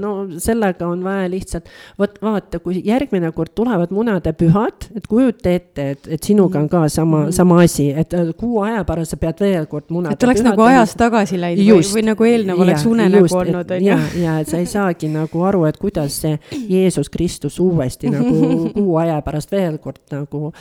[0.00, 0.12] no
[0.42, 1.68] sellega on vaja lihtsalt,
[2.00, 6.82] vot vaata, kui järgmine kord tulevad munadepühad, et kujuta ette, et, et sinuga on ka
[6.88, 7.36] sama mm, -hmm.
[7.38, 10.18] sama asi, et äh, kuu aja pärast sa pead veel kord munadepühad.
[10.18, 13.80] et oleks nagu ajas tagasi läinud just, või, või nagu eelnev oleks unenägu olnud, on
[13.80, 13.86] ju.
[13.86, 18.48] ja, ja et sa ei saagi nagu aru, et kuidas see Jeesus Kristus uuesti nagu
[18.78, 20.52] kuu aja pärast veel kord nagu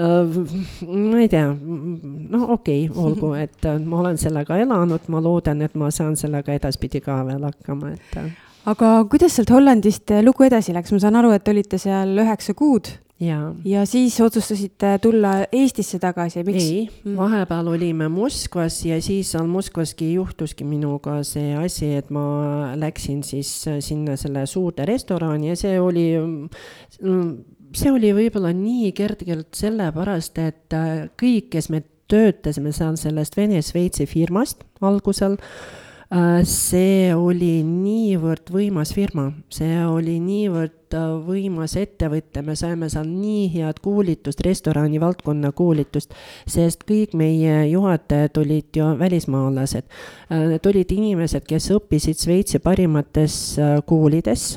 [1.10, 5.62] ma ei tea, noh, okei okay,, olgu, et äh, ma olen sellega elanud, ma loodan,
[5.66, 8.16] et ma saan sellega edaspidi ka veel hakkama, et.
[8.20, 8.32] Äh.
[8.70, 12.92] aga kuidas sealt Hollandist lugu edasi läks, ma saan aru, et olite seal üheksa kuud
[13.20, 16.64] ja, ja siis otsustasite tulla Eestisse tagasi, miks?
[16.64, 22.72] ei mm., vahepeal olime Moskvas ja siis seal Moskvaski juhtuski minuga see asi, et ma
[22.80, 23.52] läksin siis
[23.84, 30.76] sinna selle suurde restorani ja see oli mm, see oli võib-olla nii kergelt sellepärast, et
[30.76, 35.36] äh, kõik, kes me töötasime seal sellest Vene-Šveitsi firmast algusel,
[36.10, 43.06] äh, see oli niivõrd võimas firma, see oli niivõrd äh, võimas ettevõte, me saime seal
[43.06, 46.16] nii head koolitust, restorani valdkonna koolitust,
[46.50, 49.86] sest kõik meie juhatajad olid ju välismaalased.
[50.34, 53.38] Need olid inimesed, kes õppisid Šveitsi parimates
[53.86, 54.50] koolides,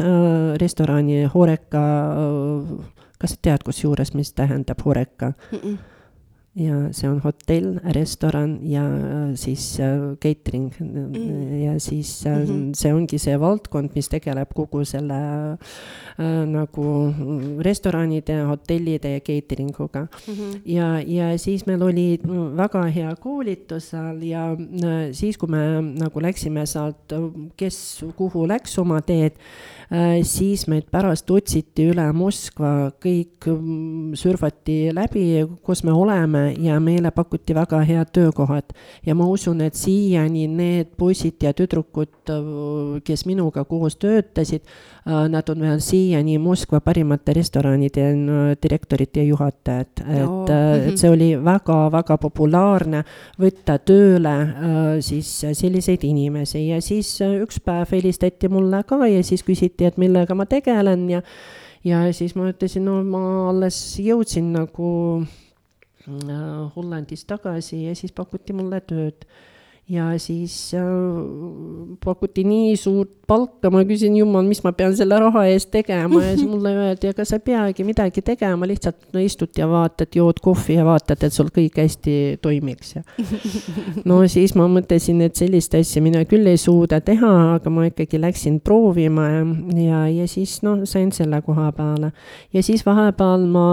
[0.62, 1.86] restorani Horeca
[3.24, 5.60] kas sa tead kusjuures, mis tähendab Horeca mm?
[5.64, 5.78] -mm
[6.54, 11.64] ja see on hotell, restoran ja äh, siis äh, catering mm.
[11.64, 12.70] ja siis mm -hmm.
[12.74, 15.18] see ongi see valdkond, mis tegeleb kogu selle
[15.54, 17.14] äh, nagu
[17.60, 20.34] restoranide, hotellide ja catering uga mm.
[20.34, 20.62] -hmm.
[20.66, 22.20] ja, ja siis meil oli
[22.58, 24.58] väga hea koolitus seal ja
[25.12, 27.14] siis, kui me nagu läksime sealt,
[27.58, 29.32] kes kuhu läks oma teed
[30.26, 35.26] siis meid pärast otsiti üle Moskva, kõik mm, sürvati läbi,
[35.66, 38.74] kus me oleme ja meile pakuti väga head töökohad.
[39.06, 42.32] ja ma usun, et siiani need poisid ja tüdrukud,
[43.04, 44.66] kes minuga koos töötasid,
[45.06, 48.08] nad on veel siiani Moskva parimate restoranide
[48.64, 50.24] direktorid ja juhatajad, et
[50.54, 50.96] et mhm.
[51.00, 53.04] see oli väga-väga populaarne
[53.40, 54.34] võtta tööle
[55.04, 60.36] siis selliseid inimesi ja siis üks päev helistati mulle ka ja siis küsiti, et millega
[60.36, 61.22] ma tegelen ja
[61.84, 64.92] ja siis ma ütlesin, no ma alles jõudsin nagu
[66.08, 69.24] Äh, Hollandist tagasi ja siis pakuti mulle tööd
[69.90, 70.84] ja siis äh,
[72.06, 76.34] pakuti nii suurt palka, ma küsin, jumal, mis ma pean selle raha eest tegema ja
[76.36, 80.42] siis mulle öeldi, ega sa ei peagi midagi tegema, lihtsalt no istud ja vaatad, jood
[80.44, 83.04] kohvi ja vaatad, et sul kõik hästi toimiks ja.
[84.10, 88.20] no siis ma mõtlesin, et sellist asja mina küll ei suuda teha, aga ma ikkagi
[88.24, 89.44] läksin proovima ja,
[89.80, 92.12] ja, ja siis noh, sain selle koha peale.
[92.56, 93.68] ja siis vahepeal ma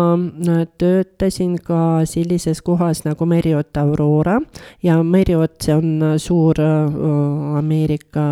[0.78, 4.38] töötasin ka sellises kohas nagu Marriott Aurora
[4.82, 8.22] ja Marriott, see on suur äh, Ameerika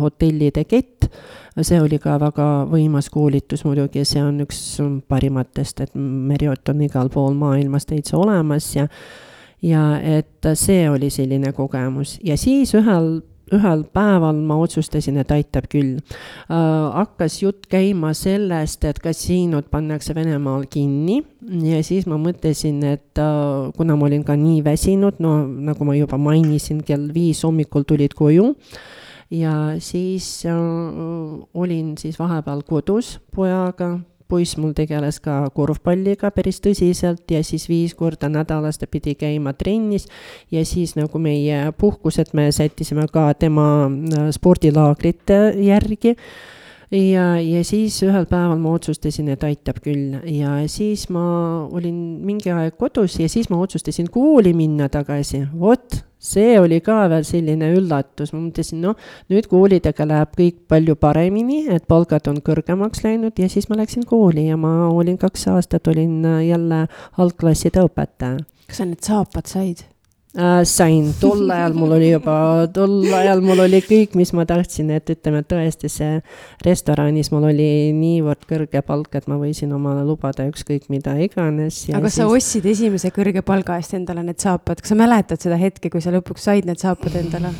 [0.00, 1.08] hotellide kett.
[1.58, 4.60] see oli ka väga võimas koolitus muidugi, see on üks
[5.10, 8.86] parimatest, et Marriott on igal pool maailmas täitsa olemas ja
[9.62, 13.18] ja et see oli selline kogemus ja siis ühel
[13.54, 15.98] ühel päeval ma otsustasin, et aitab küll.
[16.48, 16.58] Äh,.
[16.98, 21.22] hakkas jutt käima sellest, et kasiinod pannakse Venemaal kinni.
[21.64, 25.96] Ja siis ma mõtlesin, et äh, kuna ma olin ka nii väsinud, no nagu ma
[25.96, 28.52] juba mainisin, kell viis hommikul tulid koju.
[29.30, 30.54] Ja siis äh,
[31.54, 33.98] olin siis vahepeal kodus pojaga
[34.28, 39.54] poiss mul tegeles ka korvpalliga päris tõsiselt ja siis viis korda nädalas ta pidi käima
[39.56, 40.08] trennis.
[40.50, 46.16] Ja siis nagu meie puhkused me sättisime ka tema äh, spordilaagrite järgi
[46.90, 51.24] ja, ja siis ühel päeval ma otsustasin, et aitab küll ja siis ma
[51.66, 57.04] olin mingi aeg kodus ja siis ma otsustasin kooli minna tagasi, vot see oli ka
[57.10, 58.96] veel selline üllatus, ma mõtlesin, noh,
[59.30, 64.06] nüüd koolidega läheb kõik palju paremini, et palgad on kõrgemaks läinud ja siis ma läksin
[64.08, 66.86] kooli ja ma olin kaks aastat, olin jälle
[67.18, 68.42] algklasside õpetaja.
[68.66, 69.87] kas sa need saapad said?
[70.36, 70.62] Äh,?
[70.68, 72.36] sain, tol ajal mul oli juba,
[72.76, 76.20] tol ajal mul oli kõik, mis ma tahtsin, et ütleme, tõesti see
[76.66, 81.84] restoranis mul oli niivõrd kõrge palk, et ma võisin omale lubada ükskõik mida iganes.
[81.92, 82.20] aga siis...
[82.20, 86.04] sa ostsid esimese kõrge palga eest endale need saapad, kas sa mäletad seda hetke, kui
[86.04, 87.54] sa lõpuks said need saapad endale?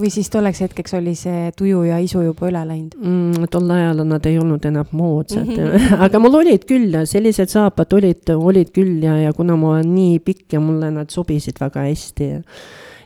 [0.00, 3.46] Või siis tolleks hetkeks oli see tuju ja isu juba üle läinud mm,?
[3.52, 6.02] tol ajal nad ei olnud enam moodsad mm, -hmm.
[6.06, 10.18] aga mul olid küll sellised saapad olid, olid küll ja, ja kuna ma olen nii
[10.20, 12.42] pikk ja mulle nad sobisid väga hästi ja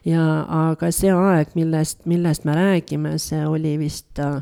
[0.07, 0.27] ja
[0.71, 4.41] aga see aeg, millest, millest me räägime, see oli vist äh,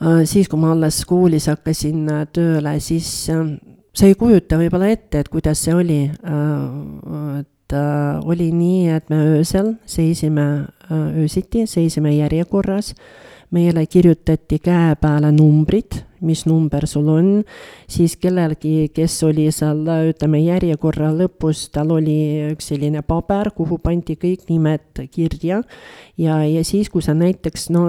[0.00, 3.44] äh, siis, kui ma alles koolis hakkasin äh, tööle, siis äh,
[3.92, 6.02] sa ei kujuta võib-olla ette, et kuidas see oli.
[6.08, 7.48] et
[8.24, 12.94] oli nii, et me öösel seisime öösiti, seisime järjekorras
[13.50, 17.28] meile kirjutati käe peale numbrid, mis number sul on,
[17.88, 19.80] siis kellelgi, kes oli seal,
[20.10, 22.16] ütleme, järjekorra lõpus, tal oli
[22.52, 25.62] üks selline paber, kuhu pandi kõik nimed kirja.
[26.20, 27.84] Ja, ja siis, kui sa näiteks no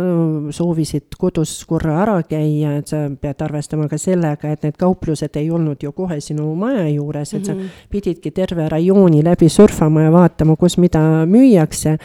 [0.55, 5.51] soovisid kodus korra ära käia, et sa pead arvestama ka sellega, et need kauplused ei
[5.51, 7.67] olnud ju kohe sinu maja juures, et mm -hmm.
[7.67, 11.97] sa pididki terve rajooni läbi surfama ja vaatama, kus mida müüakse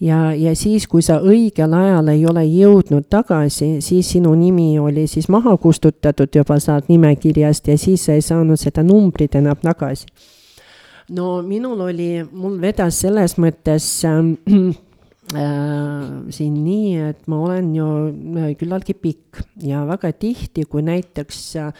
[0.00, 5.06] ja, ja siis, kui sa õigel ajal ei ole jõudnud tagasi, siis sinu nimi oli
[5.10, 10.06] siis maha kustutatud juba sealt nimekirjast ja siis sa ei saanud seda numbrit enam tagasi.
[11.16, 14.20] no minul oli, mul vedas selles mõttes äh,
[15.34, 21.40] äh, siin nii, et ma olen ju äh, küllaltki pikk ja väga tihti, kui näiteks
[21.62, 21.72] äh,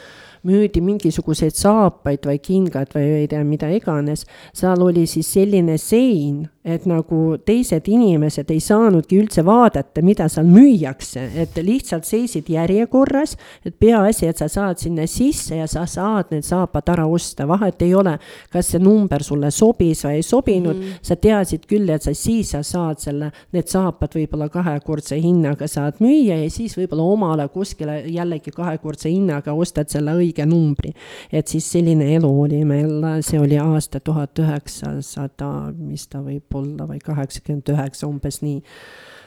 [0.46, 6.46] müüdi mingisuguseid saapaid või kingad või ei tea, mida iganes, seal oli siis selline sein
[6.66, 13.36] et nagu teised inimesed ei saanudki üldse vaadata, mida seal müüakse, et lihtsalt seisid järjekorras,
[13.66, 17.84] et peaasi, et sa saad sinna sisse ja sa saad need saapad ära osta, vahet
[17.86, 18.16] ei ole,
[18.50, 21.06] kas see number sulle sobis või ei sobinud mm, -hmm.
[21.06, 26.02] sa teadsid küll, et sa siis sa saad selle, need saapad võib-olla kahekordse hinnaga saad
[26.02, 30.92] müüa ja siis võib-olla omale kuskile jällegi kahekordse hinnaga ostad selle õige numbri.
[31.32, 36.88] et siis selline elu oli meil, see oli aasta tuhat üheksasada, mis ta võib olla
[36.88, 38.62] või kaheksakümmend üheksa, umbes nii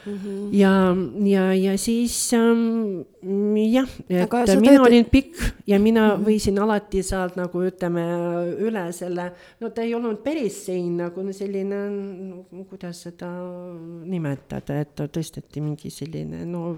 [0.06, 0.14] mm.
[0.14, 0.54] -hmm.
[0.54, 3.02] ja, ja, ja siis ähm,
[3.72, 4.88] jah, et mina töötad...
[4.88, 5.36] olin pikk
[5.68, 6.26] ja mina mm -hmm.
[6.28, 8.04] võisin alati sealt nagu ütleme
[8.60, 11.76] üle selle, no ta ei olnud päris sein nagu selline,
[12.70, 13.30] kuidas seda
[14.06, 16.78] nimetada, et tõsteti mingi selline no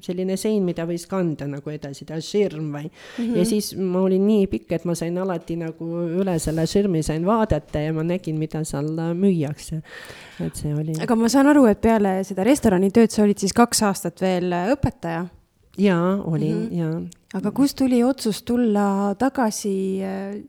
[0.00, 3.24] selline sein, mida võis kanda nagu edasi, ta širm või mm.
[3.24, 3.36] -hmm.
[3.36, 5.90] ja siis ma olin nii pikk, et ma sain alati nagu
[6.22, 9.82] üle selle širmi sain vaadata ja ma nägin, mida seal müüakse.
[10.40, 10.94] et see oli.
[11.02, 15.26] aga ma saan aru, et peale seda restoranitööd sa olid siis kaks aastat veel õpetaja
[15.78, 16.78] jaa, olin mm -hmm.
[16.78, 17.02] ja.
[17.34, 20.42] aga kust tuli otsus tulla tagasi äh,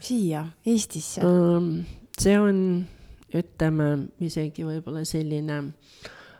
[0.00, 1.84] siia Eestisse um,?
[2.18, 2.86] see on,
[3.34, 5.58] ütleme isegi võib-olla selline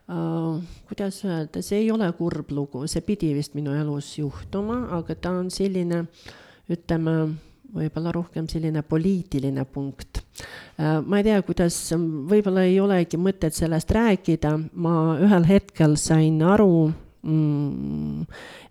[0.09, 5.15] uh,, kuidas öelda, see ei ole kurb lugu, see pidi vist minu elus juhtuma, aga
[5.15, 6.07] ta on selline,
[6.71, 7.35] ütleme
[7.75, 10.23] võib-olla rohkem selline poliitiline punkt.
[10.79, 11.77] Uh, ma ei tea, kuidas,
[12.31, 16.89] võib-olla ei olegi mõtet sellest rääkida, ma ühel hetkel sain aru
[17.27, 18.27] Mm,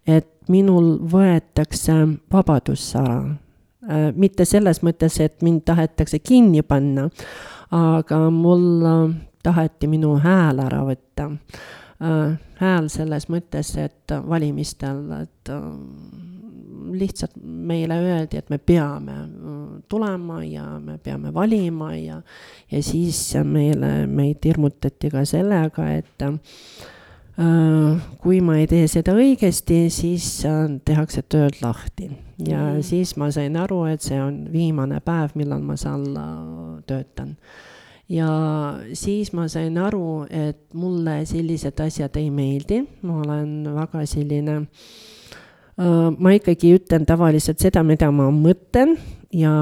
[0.08, 1.96] et minul võetakse
[2.32, 3.20] vabadus ära.
[3.88, 7.10] Äh, mitte selles mõttes, et mind tahetakse kinni panna,
[7.76, 9.04] aga mul äh,
[9.44, 11.30] taheti minu hääl ära võtta.
[12.00, 15.52] Äh, hääl selles mõttes, et valimistel, et
[16.94, 19.16] lihtsalt meile öeldi, et me peame
[19.90, 22.22] tulema ja me peame valima ja,
[22.72, 26.28] ja siis meile, meid hirmutati ka sellega, et
[27.38, 30.26] Äh, kui ma ei tee seda õigesti, siis
[30.90, 32.08] tehakse tööd lahti
[32.42, 32.80] ja mm.
[32.82, 36.32] siis ma sain aru, et see on viimane päev, millal ma seal äh,
[36.90, 37.36] töötan.
[38.10, 38.32] ja
[38.98, 45.07] siis ma sain aru, et mulle sellised asjad ei meeldi, ma olen väga selline uh,,
[45.78, 48.96] ma ikkagi ütlen tavaliselt seda, mida ma mõtlen
[49.30, 49.54] ja,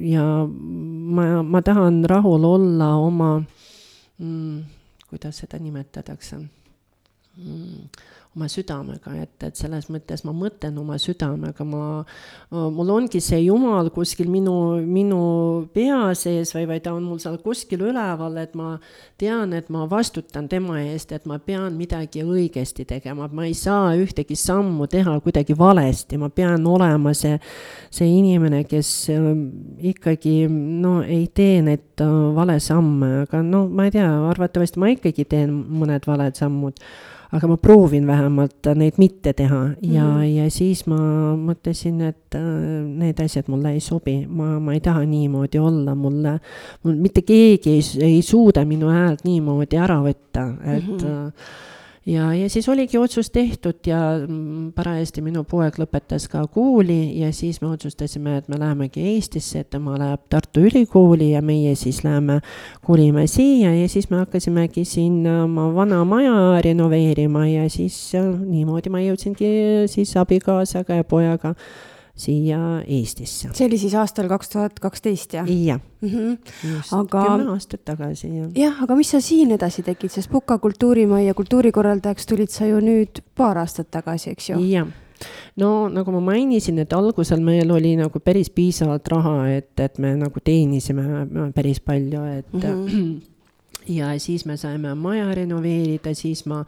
[0.00, 3.34] ja ma, ma tahan rahul olla oma
[4.16, 4.64] mm,,
[5.10, 6.40] kuidas seda nimetatakse
[7.32, 7.88] Mm,
[8.32, 11.82] oma südamega, et, et selles mõttes ma mõtlen oma südamega, ma,
[12.50, 14.54] mul ongi see Jumal kuskil minu,
[14.88, 15.18] minu
[15.74, 18.70] pea sees või, või ta on mul seal kuskil üleval, et ma
[19.20, 23.92] tean, et ma vastutan tema eest, et ma pean midagi õigesti tegema, ma ei saa
[24.00, 27.36] ühtegi sammu teha kuidagi valesti, ma pean olema see,
[27.92, 29.46] see inimene, kes ähm,
[29.92, 34.94] ikkagi no ei tee neid äh, vale samme, aga no ma ei tea, arvatavasti ma
[34.96, 36.80] ikkagi teen mõned valed sammud
[37.32, 40.98] aga ma proovin vähemalt neid mitte teha ja mm., ja siis ma
[41.40, 42.44] mõtlesin, et äh,
[42.84, 46.36] need asjad mulle ei sobi, ma, ma ei taha niimoodi olla, mulle,
[46.84, 51.04] mul mitte keegi ei, ei suuda minu häält niimoodi ära võtta, et mm.
[51.04, 51.70] -hmm
[52.06, 53.98] ja, ja siis oligi otsus tehtud ja
[54.28, 59.62] mm, parajasti minu poeg lõpetas ka kooli ja siis me otsustasime, et me lähemegi Eestisse,
[59.62, 62.40] et tema läheb Tartu Ülikooli ja meie siis läheme,
[62.82, 69.02] kolime siia ja siis me hakkasimegi siin oma vana maja renoveerima ja siis niimoodi ma
[69.04, 69.54] jõudsingi
[69.92, 71.54] siis abikaasaga ja pojaga
[72.14, 73.48] siia Eestisse.
[73.56, 75.48] see oli siis aastal kaks tuhat kaksteist, jah?
[75.48, 76.38] jah mm -hmm.,
[76.74, 78.50] just Aga- kümme aastat tagasi, jah.
[78.54, 83.22] jah, aga mis sa siin edasi tegid, sest Puka kultuurimajja kultuurikorraldajaks tulid sa ju nüüd
[83.34, 84.58] paar aastat tagasi, eks ju?
[84.68, 84.88] jah,
[85.56, 90.16] no nagu ma mainisin, et algusel meil oli nagu päris piisavalt raha, et, et me
[90.16, 92.60] nagu teenisime päris palju, et mm.
[92.60, 93.31] -hmm.
[93.88, 96.62] Ja siis me saime maja renoveerida, siis ma,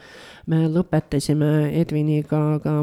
[0.51, 1.51] me lõpetasime
[1.81, 2.75] Edviniga ka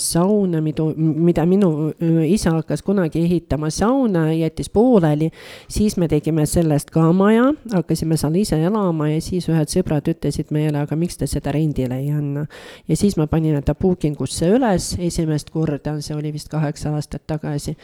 [0.00, 1.90] sauna, midu, mida minu
[2.26, 5.30] isa hakkas kunagi ehitama, sauna jättis pooleli.
[5.68, 10.54] siis me tegime sellest ka maja, hakkasime seal ise elama ja siis ühed sõbrad ütlesid
[10.54, 12.46] meile, aga miks te seda rendile ei anna.
[12.88, 17.26] ja siis me panime ta booking usse üles esimest korda, see oli vist kaheksa aastat
[17.26, 17.76] tagasi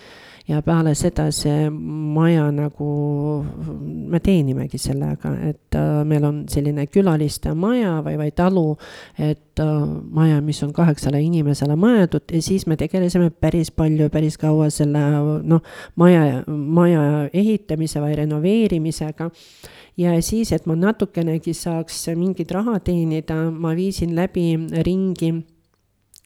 [0.48, 2.88] ja peale seda see maja nagu,
[4.08, 8.64] me teenimegi sellega, et äh, meil on selline külaliste maja või, või talu,
[9.20, 9.74] et äh,
[10.16, 15.04] maja, mis on kaheksale inimesele mõeldud ja siis me tegelesime päris palju, päris kaua selle
[15.44, 19.28] noh, maja, maja ehitamise või renoveerimisega.
[19.98, 24.52] Ja siis, et ma natukenegi saaks mingit raha teenida, ma viisin läbi
[24.86, 25.32] ringi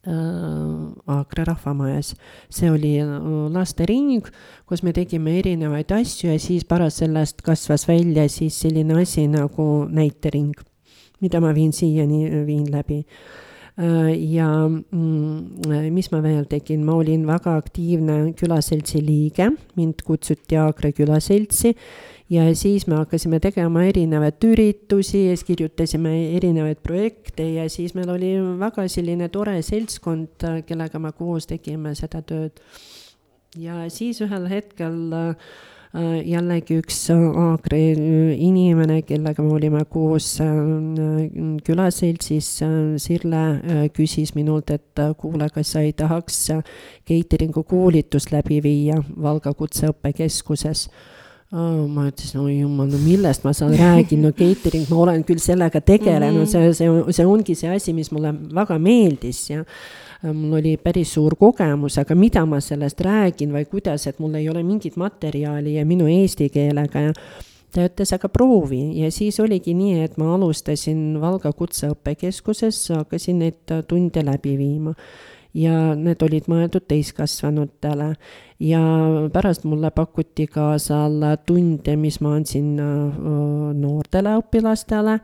[0.03, 2.17] Aakre rahvamajas.
[2.51, 3.07] see oli äh,
[3.55, 4.25] lastering,
[4.67, 9.87] kus me tegime erinevaid asju ja siis pärast sellest kasvas välja siis selline asi nagu
[9.87, 10.55] näitering,
[11.21, 13.05] mida ma viin siiani, viin läbi.
[13.79, 20.59] Äh, ja mm, mis ma veel tegin, ma olin väga aktiivne külaseltsi liige, mind kutsuti
[20.59, 21.77] Aakre külaseltsi
[22.33, 28.33] ja siis me hakkasime tegema erinevaid üritusi siis kirjutasime erinevaid projekte ja siis meil oli
[28.61, 32.63] väga selline tore seltskond, kellega me koos tegime seda tööd.
[33.59, 35.37] ja siis ühel hetkel äh,
[36.25, 37.93] jällegi üks Aagri
[38.49, 40.49] inimene, kellega me olime koos äh,
[41.67, 42.53] külaseltsis,
[42.97, 46.47] Sirle äh, küsis minult, et kuule, kas sa ei tahaks
[47.05, 50.89] catering'u koolitust läbi viia Valga Kutseõppekeskuses
[51.53, 51.89] oh,.
[51.89, 55.81] ma ütlesin, oi jumal, no millest ma seal räägin, no catering, ma olen küll sellega
[55.81, 56.73] tegelenud mm, -hmm.
[56.73, 59.65] see, see, see ongi see asi, mis mulle väga meeldis ja
[60.33, 64.49] mul oli päris suur kogemus, aga mida ma sellest räägin või kuidas, et mul ei
[64.49, 67.17] ole mingit materjali ja minu eesti keelega ja
[67.73, 73.77] ta ütles, aga proovi ja siis oligi nii, et ma alustasin Valga Kutseõppekeskuses, hakkasin neid
[73.89, 74.95] tunde läbi viima
[75.57, 78.15] ja need olid mõeldud täiskasvanutele.
[78.63, 78.81] ja
[79.35, 83.25] pärast mulle pakuti ka seal tunde, mis ma andsin äh,
[83.75, 85.17] noortele õpilastele.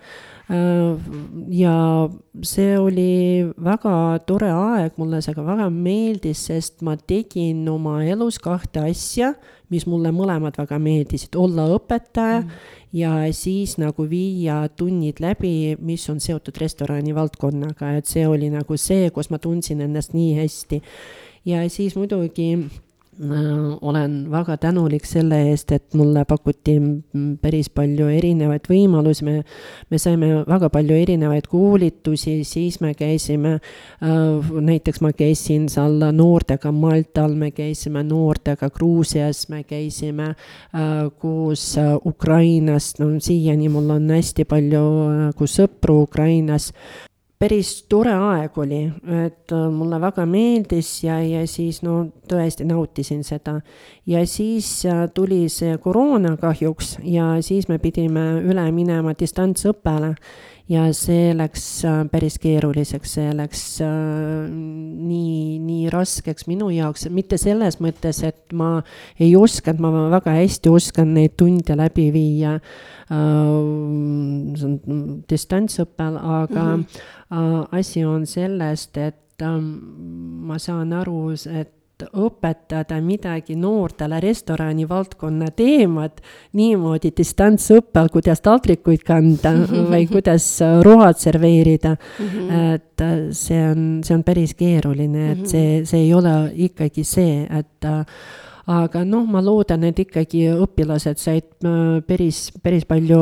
[0.51, 1.13] Äh,
[1.55, 1.77] ja
[2.43, 8.41] see oli väga tore aeg, mulle see ka väga meeldis, sest ma tegin oma elus
[8.43, 9.35] kahte asja,
[9.71, 16.09] mis mulle mõlemad väga meeldisid, olla õpetaja mm ja siis nagu viia tunnid läbi, mis
[16.11, 20.83] on seotud restorani valdkonnaga, et see oli nagu see, kus ma tundsin ennast nii hästi.
[21.45, 22.69] ja siis muidugi
[23.81, 26.77] olen väga tänulik selle eest, et mulle pakuti
[27.43, 29.43] päris palju erinevaid võimalusi, me,
[29.91, 36.73] me saime väga palju erinevaid koolitusi, siis me käisime, äh, näiteks ma käisin seal noortega
[36.73, 41.73] Maltal, me käisime noortega Gruusias, me käisime äh, koos
[42.07, 44.85] Ukrainast, no siiani mul on hästi palju
[45.25, 46.71] nagu sõpru Ukrainas,
[47.39, 48.81] päris tore aeg oli,
[49.25, 53.61] et äh, mulle väga meeldis ja, ja siis no tõesti nautisin seda.
[54.07, 60.15] ja siis äh, tuli see koroona kahjuks ja siis me pidime üle minema distantsõppele
[60.69, 63.89] ja see läks äh, päris keeruliseks, see läks äh,
[64.51, 68.83] nii, nii raskeks minu jaoks, mitte selles mõttes, et ma
[69.21, 72.67] ei osanud, ma väga hästi oskan neid tunde läbi viia äh,
[75.31, 77.07] distantsõppel, aga mm -hmm.
[77.31, 81.75] Asi on sellest, et ma saan aru, et
[82.07, 86.21] õpetada midagi noortele restorani valdkonna teemat
[86.59, 89.53] niimoodi distantsõppel, kuidas taldrikuid kanda
[89.93, 90.47] või kuidas
[90.87, 92.29] road serveerida mm.
[92.29, 92.75] -hmm.
[92.75, 97.43] et äh, see on, see on päris keeruline, et see, see ei ole ikkagi see,
[97.51, 98.05] et äh,
[98.69, 103.21] aga noh, ma loodan, et ikkagi õpilased said äh, päris, päris palju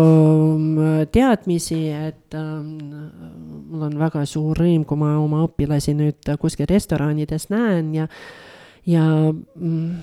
[1.15, 7.95] teadmisi, et mul on väga suur rõõm, kui ma oma õpilasi nüüd kuskil restoranides näen
[7.95, 8.11] ja
[8.87, 9.99] ja mm,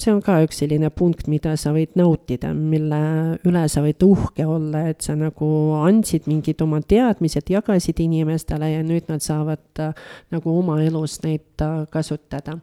[0.00, 3.00] see on ka üks selline punkt, mida sa võid nautida, mille
[3.48, 5.48] üle sa võid uhke olla, et sa nagu
[5.80, 9.94] andsid mingid oma teadmised, jagasid inimestele ja nüüd nad saavad äh,
[10.34, 12.58] nagu oma elus neid äh, kasutada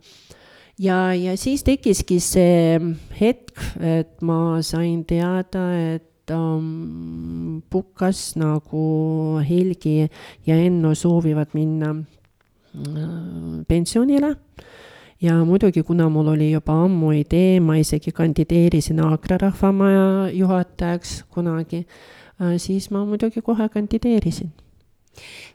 [0.80, 2.80] ja, ja siis tekkiski see
[3.20, 5.66] hetk, et ma sain teada,
[5.96, 10.08] et um, Pukas nagu Helgi
[10.48, 14.36] ja Enno soovivad minna uh, pensionile.
[15.20, 21.84] Ja muidugi, kuna mul oli juba ammu idee, ma isegi kandideerisin Aakra rahvamaja juhatajaks kunagi,
[22.40, 24.54] äh, siis ma muidugi kohe kandideerisin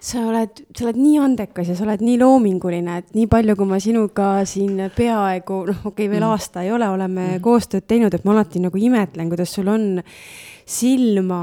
[0.04, 3.68] sa oled, sa oled nii andekas ja sa oled nii loominguline, et nii palju, kui
[3.70, 6.30] ma sinuga siin peaaegu, noh, okei okay,, veel mm.
[6.32, 7.44] aasta ei ole, oleme mm.
[7.44, 9.86] koostööd teinud, et ma alati nagu imetlen, kuidas sul on
[10.64, 11.42] silma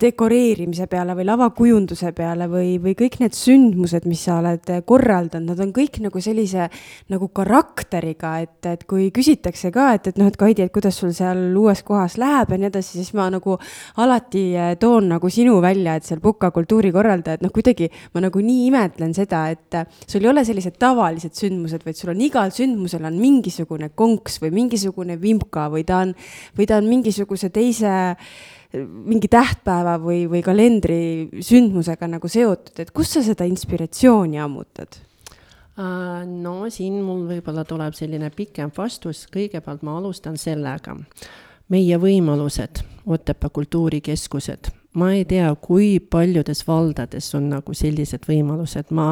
[0.00, 5.62] dekoreerimise peale või lavakujunduse peale või, või kõik need sündmused, mis sa oled korraldanud, nad
[5.62, 6.68] on kõik nagu sellise
[7.12, 11.14] nagu karakteriga, et, et kui küsitakse ka, et, et noh, et Kaidi, et kuidas sul
[11.16, 13.56] seal uues kohas läheb ja nii edasi, siis ma nagu
[14.02, 18.66] alati eh, toon nagu sinu välja, et seal Puka kultuurikorraldajad, noh, kuidagi ma nagu nii
[18.70, 23.18] imetlen seda, et sul ei ole sellised tavalised sündmused, vaid sul on igal sündmusel on
[23.20, 26.14] mingisugune konks või mingisugune vimka või ta on,
[26.58, 27.96] või ta on mingisuguse teise
[28.84, 34.98] mingi tähtpäeva või, või kalendri sündmusega nagu seotud, et kust sa seda inspiratsiooni ammutad?
[35.76, 40.96] Äh, no siin mul võib-olla tuleb selline pikem vastus, kõigepealt ma alustan sellega.
[41.68, 49.06] meie võimalused, Otepää kultuurikeskused ma ei tea, kui paljudes valdades on nagu sellised võimalused, ma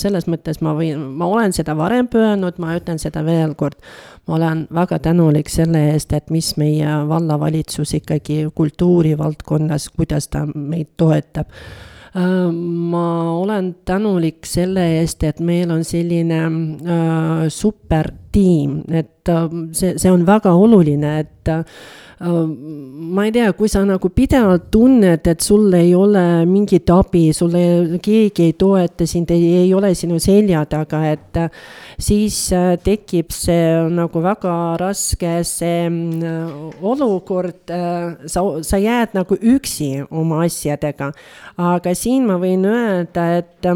[0.00, 3.76] selles mõttes ma võin, ma olen seda varem pööranud, ma ütlen seda veel kord.
[4.26, 10.94] ma olen väga tänulik selle eest, et mis meie vallavalitsus ikkagi kultuurivaldkonnas, kuidas ta meid
[10.96, 17.48] toetab äh, ma olen tänulik selle eest, et meil on selline äh,
[18.38, 21.64] supertiim, et äh, see, see on väga oluline, et äh,
[22.18, 27.98] ma ei tea, kui sa nagu pidevalt tunned, et sul ei ole mingit abi, sulle
[28.02, 31.38] keegi ei toeta sind, ei, ole sinu selja taga, et
[31.98, 35.86] siis äh, tekib see nagu väga raske see
[36.82, 37.70] olukord,
[38.26, 41.12] sa, sa jääd nagu üksi oma asjadega.
[41.58, 43.72] aga siin ma võin öelda, et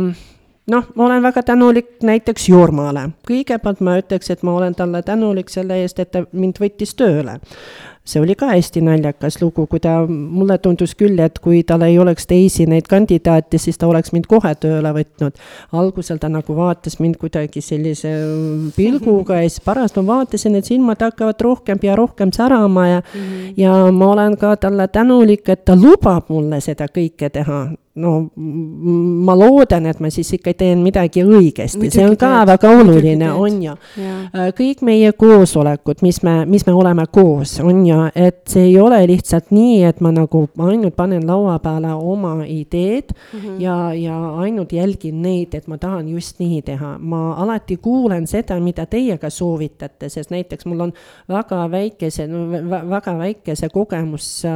[0.71, 3.09] noh, ma olen väga tänulik näiteks Jurmale.
[3.29, 7.41] kõigepealt ma ütleks, et ma olen talle tänulik selle eest, et ta mind võttis tööle
[8.05, 11.99] see oli ka hästi naljakas lugu, kui ta, mulle tundus küll, et kui tal ei
[12.03, 15.39] oleks teisi neid kandidaate, siis ta oleks mind kohe tööle võtnud.
[15.79, 18.11] algusel ta nagu vaatas mind kuidagi sellise
[18.77, 23.21] pilguga ja siis pärast ma vaatasin, et silmad hakkavad rohkem ja rohkem särama ja mm,
[23.21, 23.55] -hmm.
[23.57, 29.35] ja ma olen ka talle tänulik, et ta lubab mulle seda kõike teha no ma
[29.37, 32.49] loodan, et ma siis ikka teen midagi õigesti, see on ka teed.
[32.49, 33.75] väga oluline, on ju.
[34.01, 38.79] Äh, kõik meie koosolekud, mis me, mis me oleme koos, on ju, et see ei
[38.81, 43.61] ole lihtsalt nii, et ma nagu ainult panen laua peale oma ideed mm -hmm.
[43.61, 46.97] ja, ja ainult jälgin neid, et ma tahan just nii teha.
[46.99, 50.93] ma alati kuulen seda, mida teie ka soovitate, sest näiteks mul on
[51.29, 52.29] väga väikese,
[52.91, 54.53] väga väikese kogemus äh,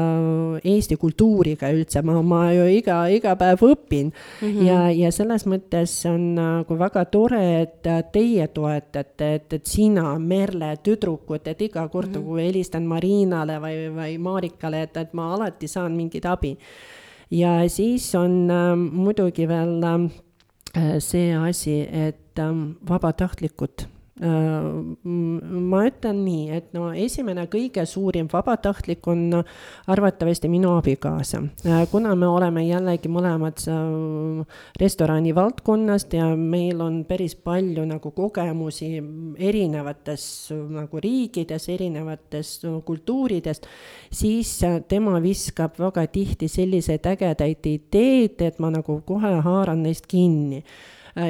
[0.65, 4.47] Eesti kultuuriga üldse, ma, ma ju iga, iga iga päev õpin mm.
[4.47, 4.67] -hmm.
[4.67, 10.77] ja, ja selles mõttes on nagu väga tore, et teie toetate, et, et sina, Merle,
[10.83, 12.27] tüdrukud, et iga kord mm, -hmm.
[12.27, 16.57] kui helistan Marinale või, või Marikale, et, et ma alati saan mingit abi.
[17.31, 22.55] ja siis on äh, muidugi veel äh, see asi, et äh,
[22.89, 29.43] vabatahtlikud Äh, ma ütlen nii, et no esimene kõige suurim vabatahtlik on
[29.93, 31.43] arvatavasti minu abikaasa.
[31.93, 33.61] Kuna me oleme jällegi mõlemad
[34.81, 38.91] restorani valdkonnast ja meil on päris palju nagu kogemusi
[39.37, 40.27] erinevates
[40.73, 42.57] nagu riikides, erinevates
[42.89, 43.69] kultuuridest,
[44.09, 44.57] siis
[44.89, 50.65] tema viskab väga tihti selliseid ägedaid ideid, et ma nagu kohe haaran neist kinni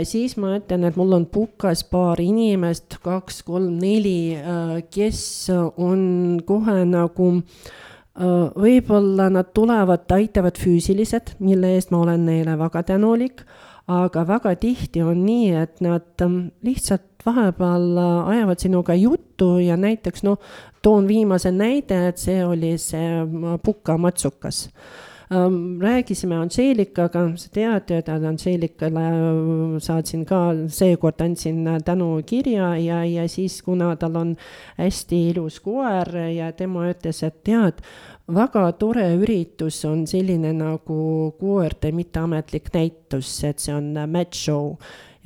[0.06, 5.20] siis ma ütlen, et mul on pukas paar inimest, kaks, kolm, neli, äh, kes
[5.52, 12.82] on kohe nagu äh, võib-olla nad tulevad, aitavad füüsiliselt, mille eest ma olen neile väga
[12.90, 13.44] tänulik,
[13.86, 20.22] aga väga tihti on nii, et nad ähm, lihtsalt vahepeal ajavad sinuga juttu ja näiteks
[20.26, 20.38] noh,
[20.82, 25.14] toon viimase näide, et see oli see Puka matsukas Ähm,
[25.80, 33.28] rääkisime Anžeelikaga, sa tead, et Anžeelikale äh, saatsin ka, seekord andsin äh, tänukirja ja, ja
[33.28, 34.36] siis, kuna tal on
[34.78, 37.82] hästi ilus koer ja tema ütles, et tead,
[38.30, 44.76] väga tore üritus on selline nagu koerte mitteametlik näitus, et see on äh, match show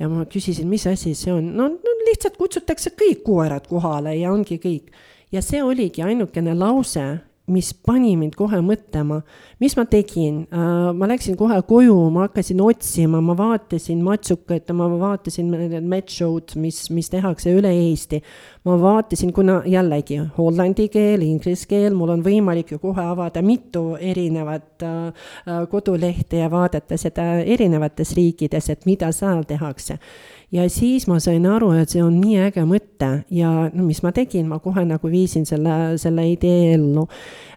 [0.01, 1.69] ja ma küsisin, mis asi see on, no
[2.07, 4.89] lihtsalt kutsutakse kõik koerad kohale ja ongi kõik.
[5.31, 7.21] ja see oligi ainukene lause,
[7.51, 9.21] mis pani mind kohe mõtlema,
[9.61, 14.87] mis ma tegin uh,, ma läksin kohe koju, ma hakkasin otsima, ma vaatasin matsukaid, ma
[14.91, 18.21] vaatasin need match-show'd, mis, mis tehakse üle Eesti.
[18.65, 23.95] ma vaatasin, kuna jällegi hollandi keel, inglise keel, mul on võimalik ju kohe avada mitu
[23.99, 25.31] erinevat uh,
[25.71, 29.97] kodulehte ja vaadata seda erinevates riikides, et mida seal tehakse
[30.51, 34.11] ja siis ma sain aru, et see on nii äge mõte ja no mis ma
[34.15, 37.05] tegin, ma kohe nagu viisin selle, selle idee ellu.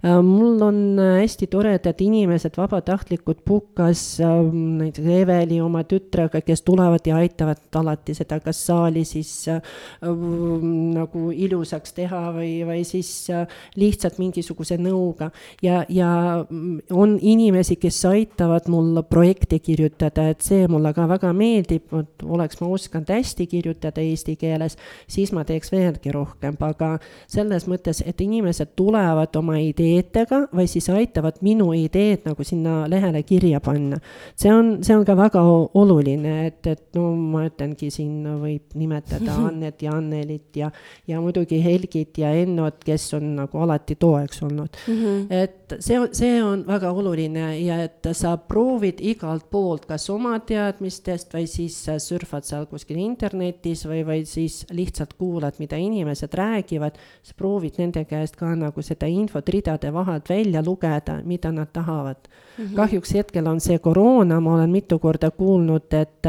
[0.05, 7.07] Äh, mul on hästi toredad inimesed, vabatahtlikud Pukas, ähm, näiteks Eveli oma tütrega, kes tulevad
[7.09, 9.59] ja aitavad alati seda kas saali siis äh,
[10.05, 13.49] nagu ilusaks teha või, või siis äh,
[13.81, 15.33] lihtsalt mingisuguse nõuga.
[15.63, 16.45] ja, ja
[16.93, 22.61] on inimesi, kes aitavad mul projekte kirjutada, et see mulle ka väga meeldib, et oleks
[22.61, 24.77] ma osanud hästi kirjutada eesti keeles,
[25.09, 26.99] siis ma teeks veelgi rohkem, aga
[27.31, 33.23] selles mõttes, et inimesed tulevad oma ideedega või siis aitavad minu ideed nagu sinna lehele
[33.23, 33.99] kirja panna.
[34.37, 35.43] see on, see on ka väga
[35.75, 40.71] oluline, et, et no ma ütlengi, siin võib nimetada Annet ja Annelit ja,
[41.07, 44.95] ja muidugi Helgit ja Ennot, kes on nagu alati toeks olnud mm.
[44.95, 45.27] -hmm.
[45.31, 50.39] et see on, see on väga oluline ja et sa proovid igalt poolt, kas oma
[50.47, 56.99] teadmistest või siis surfad seal kuskil internetis või, või siis lihtsalt kuulad, mida inimesed räägivad,
[57.23, 62.29] sa proovid nende käest ka nagu seda infot ridade vahelt välja lugeda, mida nad tahavad
[62.59, 62.65] mm.
[62.65, 62.75] -hmm.
[62.77, 66.27] kahjuks hetkel on see koroona, ma olen mitu korda kuulnud, et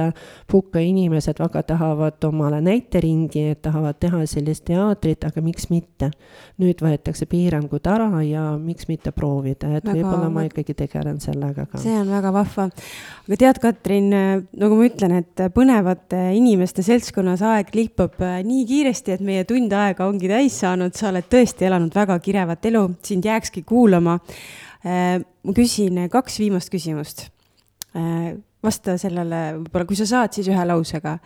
[0.51, 6.11] Puka inimesed väga tahavad omale näiteringi, et tahavad teha sellist teatrit, aga miks mitte.
[6.57, 11.77] nüüd võetakse piirangud ära ja miks mitte proovida, et võib-olla ma ikkagi tegelen sellega ka.
[11.77, 12.69] see on väga vahva.
[13.27, 14.09] aga tead, Katrin,
[14.57, 20.07] nagu ma ütlen, et põnevate inimeste seltskonnas aeg lihpab nii kiiresti, et meie tund aega
[20.07, 25.53] ongi täis saanud, sa oled tõesti elanud väga kirevat elu, sind jääkski kuulama Äh, ma
[25.57, 27.27] küsin kaks viimast küsimust.
[27.97, 31.17] Äh, vasta sellele võib-olla, kui sa saad, siis ühe lausega.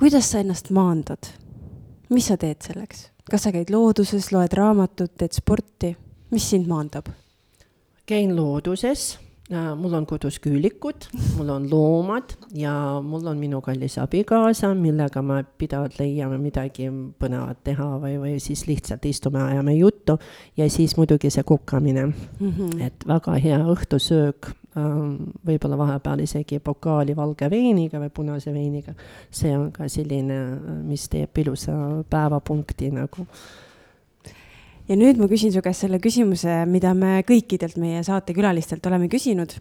[0.00, 1.32] kuidas sa ennast maandad?
[2.10, 3.10] mis sa teed selleks?
[3.30, 5.94] kas sa käid looduses, loed raamatut, teed sporti,
[6.30, 7.10] mis sind maandab?
[8.06, 11.04] käin looduses Äh, mul on kodus küülikud,
[11.36, 12.72] mul on loomad ja
[13.04, 16.88] mul on minu kallis abikaasa, millega me pidevalt leiame midagi
[17.20, 20.16] põnevat teha või, või siis lihtsalt istume, ajame juttu.
[20.56, 22.80] ja siis muidugi see kukamine mm, -hmm.
[22.86, 28.94] et väga hea õhtusöök, ähm, võib-olla vahepeal isegi pokaali valge veiniga või punase veiniga.
[29.30, 30.40] see on ka selline,
[30.88, 33.26] mis teeb ilusa päevapunkti nagu
[34.88, 39.56] ja nüüd ma küsin su käest selle küsimuse, mida me kõikidelt meie saatekülalistelt oleme küsinud.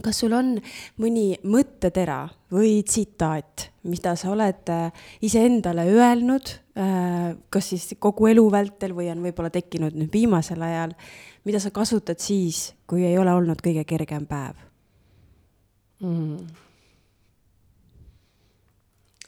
[0.00, 0.54] kas sul on
[1.02, 2.22] mõni mõttetera
[2.54, 9.10] või tsitaat, mida sa oled äh, iseendale öelnud, äh, kas siis kogu elu vältel või
[9.12, 10.94] on võib-olla tekkinud nüüd viimasel ajal,
[11.44, 14.56] mida sa kasutad siis, kui ei ole olnud kõige kergem päev
[16.00, 16.66] mm.?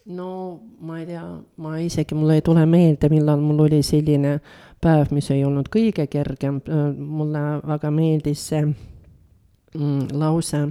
[0.07, 1.23] no ma ei tea,
[1.63, 4.39] ma isegi, mul ei tule meelde, millal mul oli selline
[4.83, 6.61] päev, mis ei olnud kõige kergem,
[6.97, 10.63] mulle väga meeldis see mm, lause,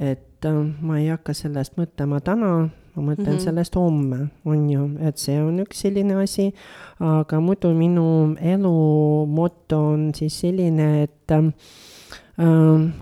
[0.00, 0.48] et
[0.84, 2.50] ma ei hakka sellest mõtlema täna,
[2.94, 3.44] ma mõtlen mm -hmm.
[3.44, 6.52] sellest homme, on ju, et see on üks selline asi,
[7.00, 8.74] aga muidu minu elu
[9.26, 11.52] moto on siis selline, et äh,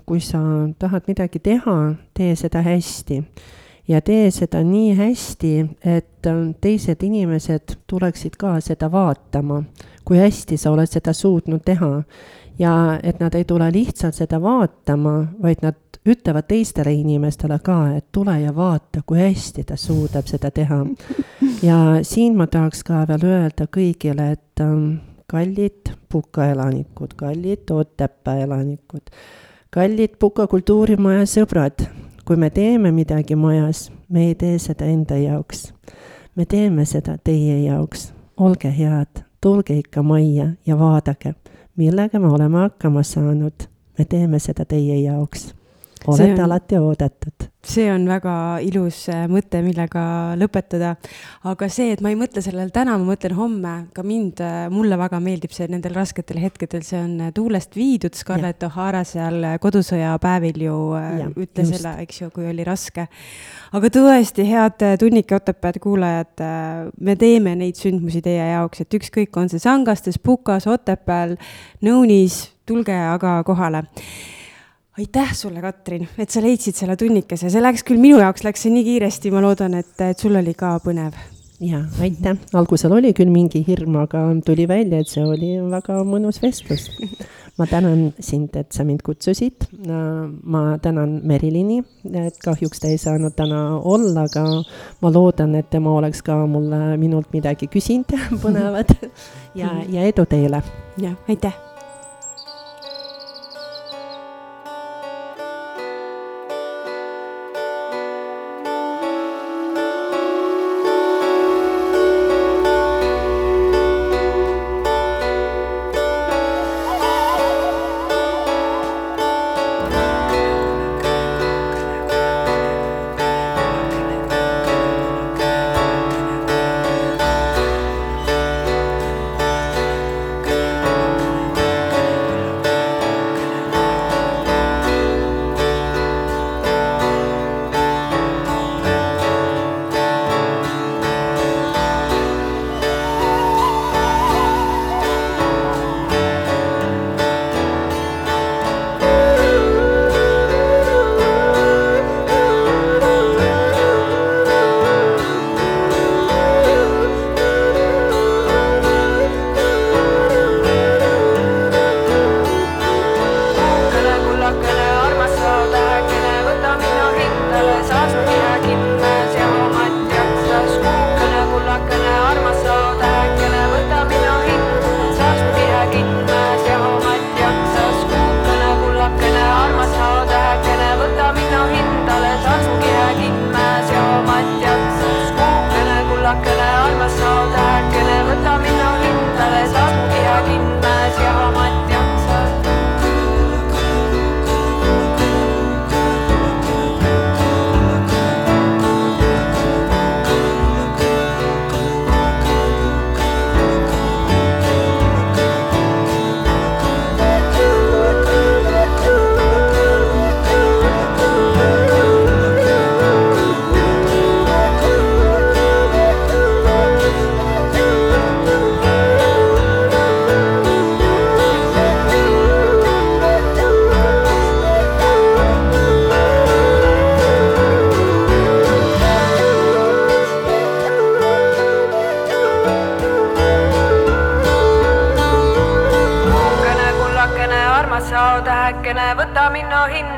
[0.06, 0.38] kui sa
[0.78, 3.24] tahad midagi teha, tee seda hästi
[3.88, 5.52] ja tee seda nii hästi,
[5.84, 9.62] et äh, teised inimesed tuleksid ka seda vaatama,
[10.04, 12.02] kui hästi sa oled seda suutnud teha.
[12.58, 18.04] ja et nad ei tule lihtsalt seda vaatama, vaid nad ütlevad teistele inimestele ka, et
[18.12, 20.82] tule ja vaata, kui hästi ta suudab seda teha.
[21.68, 28.44] ja siin ma tahaks ka veel öelda kõigile, et ähm, kallid Puka elanikud, kallid Otepää
[28.44, 29.10] elanikud,
[29.72, 31.88] kallid Puka kultuurimaja sõbrad
[32.24, 35.74] kui me teeme midagi majas, me ei tee seda enda jaoks.
[36.36, 38.12] me teeme seda teie jaoks.
[38.36, 41.34] olge head, tulge ikka majja ja vaadake,
[41.76, 43.68] millega me oleme hakkama saanud.
[43.98, 45.54] me teeme seda teie jaoks.
[46.06, 46.44] Olete on...
[46.44, 47.48] alati oodatud.
[47.62, 48.32] see on väga
[48.66, 50.02] ilus äh, mõte, millega
[50.38, 50.96] lõpetada.
[51.46, 54.98] aga see, et ma ei mõtle sellele täna, ma mõtlen homme, ka mind, äh, mulle
[54.98, 60.16] väga meeldib see nendel rasketel hetkedel, see on äh, tuulest viidud, Scarlett O'Hara seal kodusõja
[60.22, 63.06] päevil ju ja, ütles selle, eks ju, kui oli raske.
[63.72, 66.42] aga tõesti, head Tunnike Otepääd kuulajad,
[66.98, 71.38] me teeme neid sündmusi teie jaoks, et ükskõik, on see Sangastes, Pukas, Otepääl,
[71.86, 73.86] Nõunis, tulge aga kohale
[74.98, 78.72] aitäh sulle, Katrin, et sa leidsid selle tunnikese, see läks küll, minu jaoks läks see
[78.74, 81.16] nii kiiresti, ma loodan, et, et sul oli ka põnev.
[81.62, 86.42] ja aitäh, algusel oli küll mingi hirm, aga tuli välja, et see oli väga mõnus
[86.42, 86.90] vestlus.
[87.60, 89.64] ma tänan sind, et sa mind kutsusid.
[90.44, 91.80] ma tänan Merilini,
[92.12, 94.44] et kahjuks ta ei saanud täna olla, aga
[95.00, 98.12] ma loodan, et tema oleks ka mulle, minult midagi küsinud
[98.44, 98.92] põnevat
[99.56, 100.60] ja, ja edu teile.
[101.00, 101.71] jah, aitäh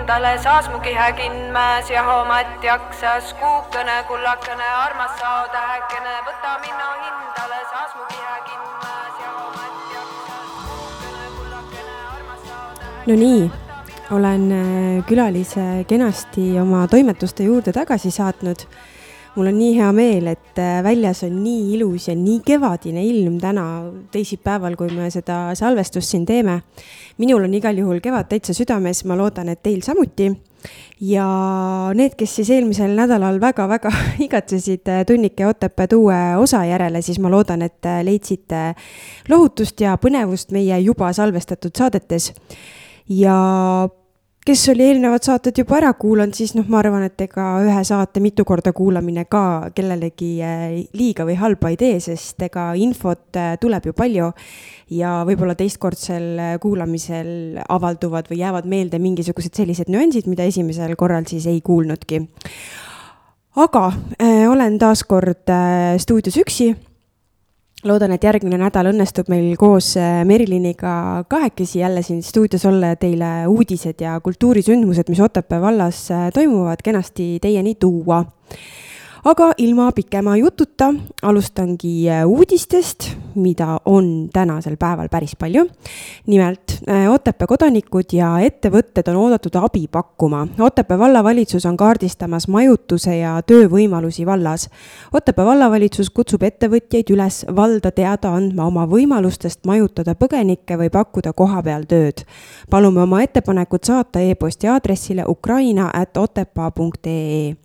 [0.05, 3.33] hindale, saas mu kihe kinmäes ja hoomat jaksas.
[3.41, 10.51] kuukene, kullakene, armas sa tähekene, võta minna hindale, saas mu kihe kinmäes ja hoomat jaksas.
[10.69, 13.07] kuukene, kullakene, armas sa tähekene.
[13.07, 13.51] no nii,
[14.11, 18.69] olen äh, külalise kenasti oma toimetuste juurde tagasi saatnud
[19.35, 23.39] mul on nii hea meel, et äh, väljas on nii ilus ja nii kevadine ilm
[23.43, 23.65] täna
[24.15, 26.61] teisipäeval, kui me seda salvestust siin teeme.
[27.19, 30.31] minul on igal juhul kevad täitsa südames, ma loodan, et teil samuti.
[31.01, 31.27] ja
[31.95, 33.91] need, kes siis eelmisel nädalal väga-väga
[34.27, 38.75] igatsesid äh, Tunnike Otepääd uue osa järele, siis ma loodan, et äh, leidsite
[39.29, 42.33] lohutust ja põnevust meie juba salvestatud saadetes.
[43.09, 43.35] ja
[44.45, 48.21] kes oli eelnevad saated juba ära kuulanud, siis noh, ma arvan, et ega ühe saate
[48.21, 50.65] mitu korda kuulamine ka kellelegi eh,
[50.97, 54.31] liiga või halba ei tee, sest ega infot eh, tuleb ju palju.
[54.93, 61.47] ja võib-olla teistkordsel kuulamisel avalduvad või jäävad meelde mingisugused sellised nüansid, mida esimesel korral siis
[61.47, 62.21] ei kuulnudki.
[63.57, 63.87] aga
[64.21, 66.75] äh, olen taas kord äh, stuudios üksi
[67.89, 72.97] loodan, et järgmine nädal õnnestub meil koos äh, Meriliniga kahekesi jälle siin stuudios olla ja
[73.01, 78.25] teile uudised ja kultuurisündmused, mis Otepää vallas äh, toimuvad, kenasti teieni tuua
[79.25, 80.91] aga ilma pikema jututa
[81.23, 85.65] alustangi äh, uudistest, mida on tänasel päeval päris palju.
[86.27, 90.47] nimelt äh, Otepää kodanikud ja ettevõtted on oodatud abi pakkuma.
[90.59, 94.69] Otepää vallavalitsus on kaardistamas majutuse ja töövõimalusi vallas.
[95.13, 101.89] Otepää vallavalitsus kutsub ettevõtjaid üles valda teada andma oma võimalustest majutada põgenikke või pakkuda kohapeal
[101.89, 102.27] tööd.
[102.71, 107.57] palume oma ettepanekud saata e-posti aadressile ukraina at otepaa.ee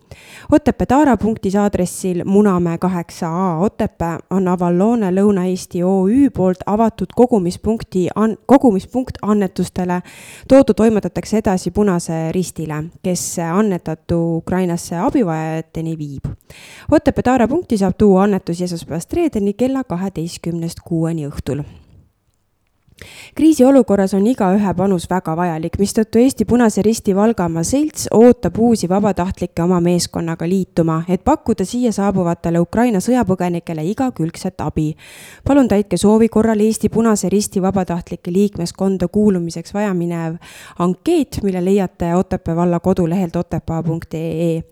[0.52, 8.08] Otepää Taara punktis aadressil Munamäe kaheksa A Otepää on Avalloone Lõuna-Eesti OÜ poolt avatud kogumispunkti,
[8.46, 10.02] kogumispunkt annetustele.
[10.48, 16.24] toodu toimetatakse edasi Punase Ristile, kes annetatu Ukrainasse abivajajateni viib.
[16.90, 21.62] Otepää Taara punkti saab tuua annetusi esmaspäevast reedeni kella kaheteistkümnest kuueni õhtul
[23.34, 29.62] kriisiolukorras on igaühe panus väga vajalik, mistõttu Eesti Punase Risti Valgamaa Selts ootab uusi vabatahtlikke
[29.62, 34.94] oma meeskonnaga liituma, et pakkuda siia saabuvatele Ukraina sõjapõgenikele igakülgset abi.
[35.44, 40.36] palun täitke soovi korral Eesti Punase Risti vabatahtlike liikmeskonda kuulumiseks vajaminev
[40.78, 44.62] ankeet, mille leiate Otepää valla kodulehelt otepaa.ee.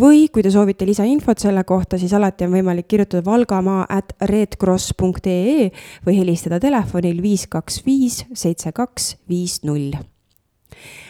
[0.00, 5.70] või kui te soovite lisainfot selle kohta, siis alati on võimalik kirjutada valgamaa at redcross.ee
[6.06, 9.92] või helistada telefonil viis kaks kaks viis seitse kaks viis null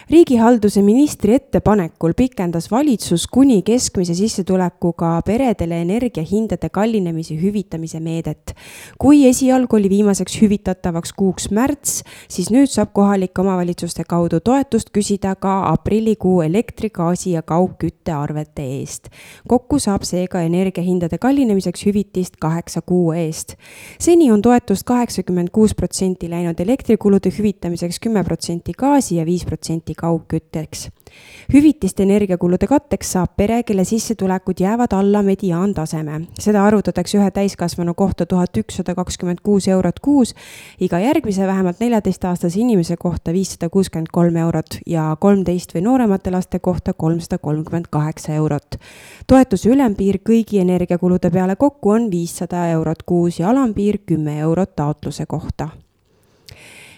[0.09, 8.55] riigihalduse ministri ettepanekul pikendas valitsus kuni keskmise sissetulekuga peredele energiahindade kallinemise hüvitamise meedet.
[8.97, 15.35] kui esialgu oli viimaseks hüvitatavaks kuuks märts, siis nüüd saab kohalike omavalitsuste kaudu toetust küsida
[15.35, 19.09] ka aprillikuu elektri, gaasi ja kaugküttearvete eest.
[19.47, 23.55] kokku saab seega energiahindade kallinemiseks hüvitist kaheksa kuu eest.
[23.99, 29.95] seni on toetust kaheksakümmend kuus protsenti läinud elektrikulude hüvitamiseks, kümme protsenti gaasi ja viis protsenti
[30.01, 30.89] kaugkütteks.
[31.53, 36.21] hüvitist energiakulude katteks saab pere, kelle sissetulekud jäävad alla mediaantaseme.
[36.39, 40.33] seda arvutatakse ühe täiskasvanu kohta tuhat ükssada kakskümmend kuus eurot kuus,
[40.79, 46.59] iga järgmise vähemalt neljateistaastase inimese kohta viissada kuuskümmend kolm eurot ja kolmteist või nooremate laste
[46.59, 48.79] kohta kolmsada kolmkümmend kaheksa eurot.
[49.27, 55.25] toetuse ülempiir kõigi energiakulude peale kokku on viissada eurot kuus ja alampiir kümme eurot taotluse
[55.25, 55.69] kohta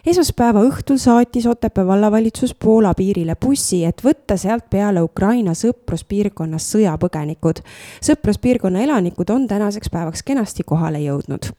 [0.05, 7.63] esmaspäeva õhtul saatis Otepää vallavalitsus Poola piirile bussi, et võtta sealt peale Ukraina sõpruspiirkonnas sõjapõgenikud.
[8.01, 11.53] sõpruspiirkonna elanikud on tänaseks päevaks kenasti kohale jõudnud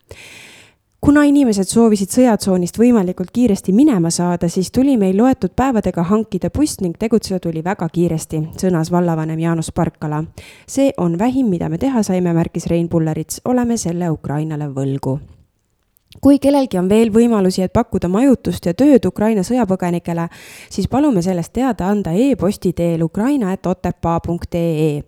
[1.04, 6.80] kuna inimesed soovisid sõjatsoonist võimalikult kiiresti minema saada, siis tuli meil loetud päevadega hankida buss
[6.80, 10.24] ning tegutseda tuli väga kiiresti, sõnas vallavanem Jaanus Parkala.
[10.66, 15.18] see on vähim, mida me teha saime, märkis Rein Pullerits, oleme selle Ukrainale võlgu
[16.20, 20.28] kui kellelgi on veel võimalusi, et pakkuda majutust ja tööd Ukraina sõjapõgenikele,
[20.70, 25.02] siis palume sellest teada anda e-posti teel ukraina.otepaa.ee.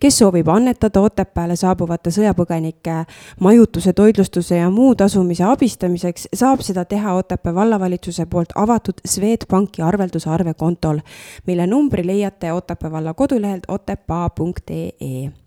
[0.00, 3.04] kes soovib annetada Otepääle saabuvate sõjapõgenike
[3.40, 10.54] majutuse, toitlustuse ja muu tasumise abistamiseks, saab seda teha Otepää vallavalitsuse poolt avatud Swedbanki arveldusarve
[10.54, 10.98] kontol,
[11.46, 15.39] mille numbri leiate Otepää valla kodulehelt otepaa.ee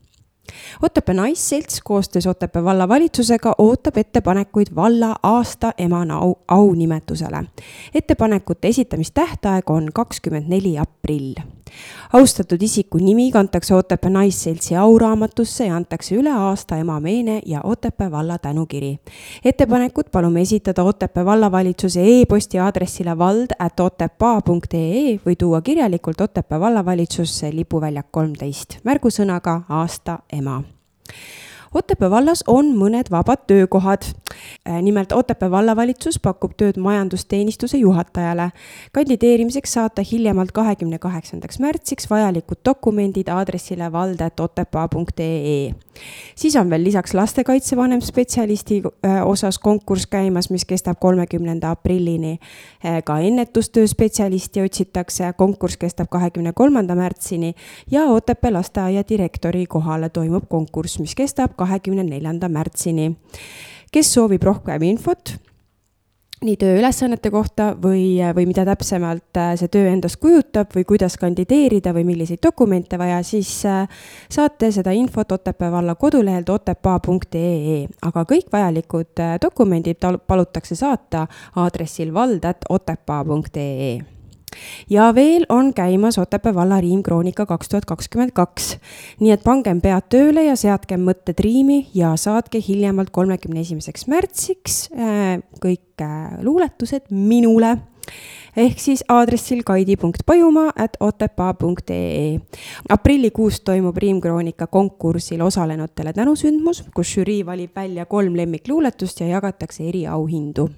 [0.81, 7.43] Otepää Naisselts koostöös Otepää vallavalitsusega ootab ettepanekuid valla aasta emana au, aunimetusele.
[7.95, 11.33] ettepanekute esitamistähtaeg on kakskümmend neli aprill.
[12.13, 18.11] Austatud isiku nimi kantakse Otepää Naisseltsi auraamatusse ja antakse üle aasta ema meene ja Otepää
[18.11, 18.99] valla tänukiri.
[19.45, 28.77] ettepanekud palume esitada Otepää vallavalitsuse e-posti aadressile vald.otepaa.ee või tuua kirjalikult Otepää vallavalitsusse lipuväljak kolmteist
[28.83, 30.63] märgusõnaga aasta ema
[31.73, 34.03] Otepää vallas on mõned vabad töökohad.
[34.69, 38.51] Äh, nimelt Otepää vallavalitsus pakub tööd majandusteenistuse juhatajale.
[38.91, 45.73] kandideerimiseks saata hiljemalt kahekümne kaheksandaks märtsiks vajalikud dokumendid aadressile valde.otepaa.ee.
[46.35, 52.39] siis on veel lisaks lastekaitsevanem spetsialisti äh, osas konkurss käimas, mis kestab kolmekümnenda aprillini.
[52.85, 57.53] Äh, ka ennetustöö spetsialisti otsitakse, konkurss kestab kahekümne kolmanda märtsini
[57.91, 63.15] ja Otepää lasteaia direktori kohale toimub konkurss, mis kestab kahekümne neljanda märtsini.
[63.93, 65.37] kes soovib rohkem infot
[66.43, 71.93] nii tööülesannete kohta või, või mida täpsemalt äh, see töö endast kujutab või kuidas kandideerida
[71.95, 73.87] või milliseid dokumente vaja, siis äh,
[74.31, 77.77] saate seda infot Otepää valla kodulehelt otepaa.ee,
[78.09, 84.12] aga kõik vajalikud äh, dokumendid palutakse saata aadressil vald.otepaa.ee
[84.89, 88.77] ja veel on käimas Otepää valla riimkroonika kaks tuhat kakskümmend kaks.
[89.19, 94.89] nii et pangem pead tööle ja seadkem mõtted riimi ja saatke hiljemalt kolmekümne esimeseks märtsiks
[94.93, 97.77] äh, kõik äh, luuletused minule
[98.57, 102.39] ehk siis aadressil kaidi.pajumaa at otepaa.ee.
[102.89, 110.69] aprillikuus toimub Riimkroonika konkursil osalenutele tänusündmus, kus žürii valib välja kolm lemmikluuletust ja jagatakse eriauhindu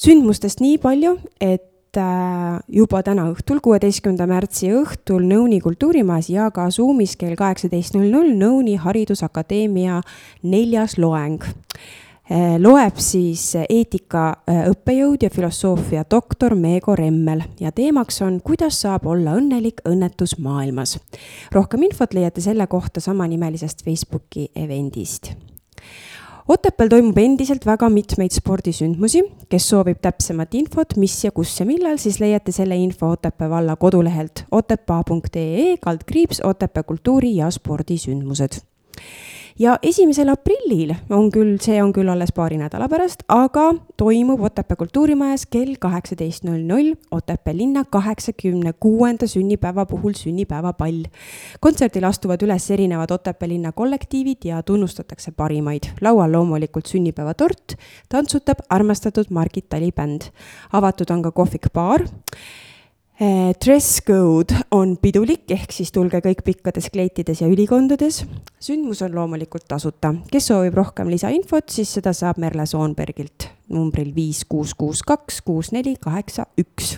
[0.00, 6.68] sündmustest nii palju, et Äh, juba täna õhtul, kuueteistkümnenda märtsi õhtul Nõuni kultuurimajas ja ka
[6.70, 9.96] Zoomis kell kaheksateist null null Nõuni Haridusakadeemia
[10.46, 18.22] neljas loeng äh, loeb siis eetika äh, õppejõud ja filosoofia doktor Meego Remmel ja teemaks
[18.22, 20.94] on, kuidas saab olla õnnelik õnnetus maailmas.
[21.50, 25.32] rohkem infot leiate selle kohta samanimelisest Facebooki eventist
[26.50, 29.20] Otepääl toimub endiselt väga mitmeid spordisündmusi,
[29.52, 33.76] kes soovib täpsemat infot, mis ja kus ja millal, siis leiate selle info Otepää valla
[33.78, 38.58] kodulehelt otepaa.ee kaldkriips Otepää kultuuri- ja spordisündmused
[39.58, 43.70] ja esimesel aprillil on küll, see on küll alles paari nädala pärast, aga
[44.00, 51.04] toimub Otepää kultuurimajas kell kaheksateist null null Otepää linna kaheksakümne kuuenda sünnipäeva puhul sünnipäevapall.
[51.60, 55.90] kontserdil astuvad üles erinevad Otepää linna kollektiivid ja tunnustatakse parimaid.
[56.00, 57.76] laual loomulikult sünnipäevatort,
[58.08, 60.30] tantsutab armastatud Margit Tali bänd.
[60.72, 62.69] avatud on ka kohvik-baar Eh,
[63.20, 68.22] dress code on pidulik, ehk siis tulge kõik pikkades kleitides ja ülikondades.
[68.60, 70.14] sündmus on loomulikult tasuta.
[70.32, 75.72] kes soovib rohkem lisainfot, siis seda saab Merle Soonbergilt numbril viis, kuus, kuus, kaks, kuus,
[75.72, 76.96] neli, kaheksa, üks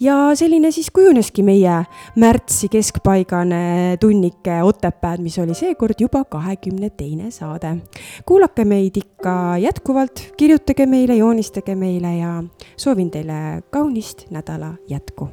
[0.00, 1.84] ja selline siis kujuneski meie
[2.16, 7.76] märtsi keskpaigane tunnike Otepääd, mis oli seekord juba kahekümne teine saade.
[8.26, 12.42] kuulake meid ikka jätkuvalt, kirjutage meile, joonistage meile ja
[12.76, 15.28] soovin teile kaunist nädala jätku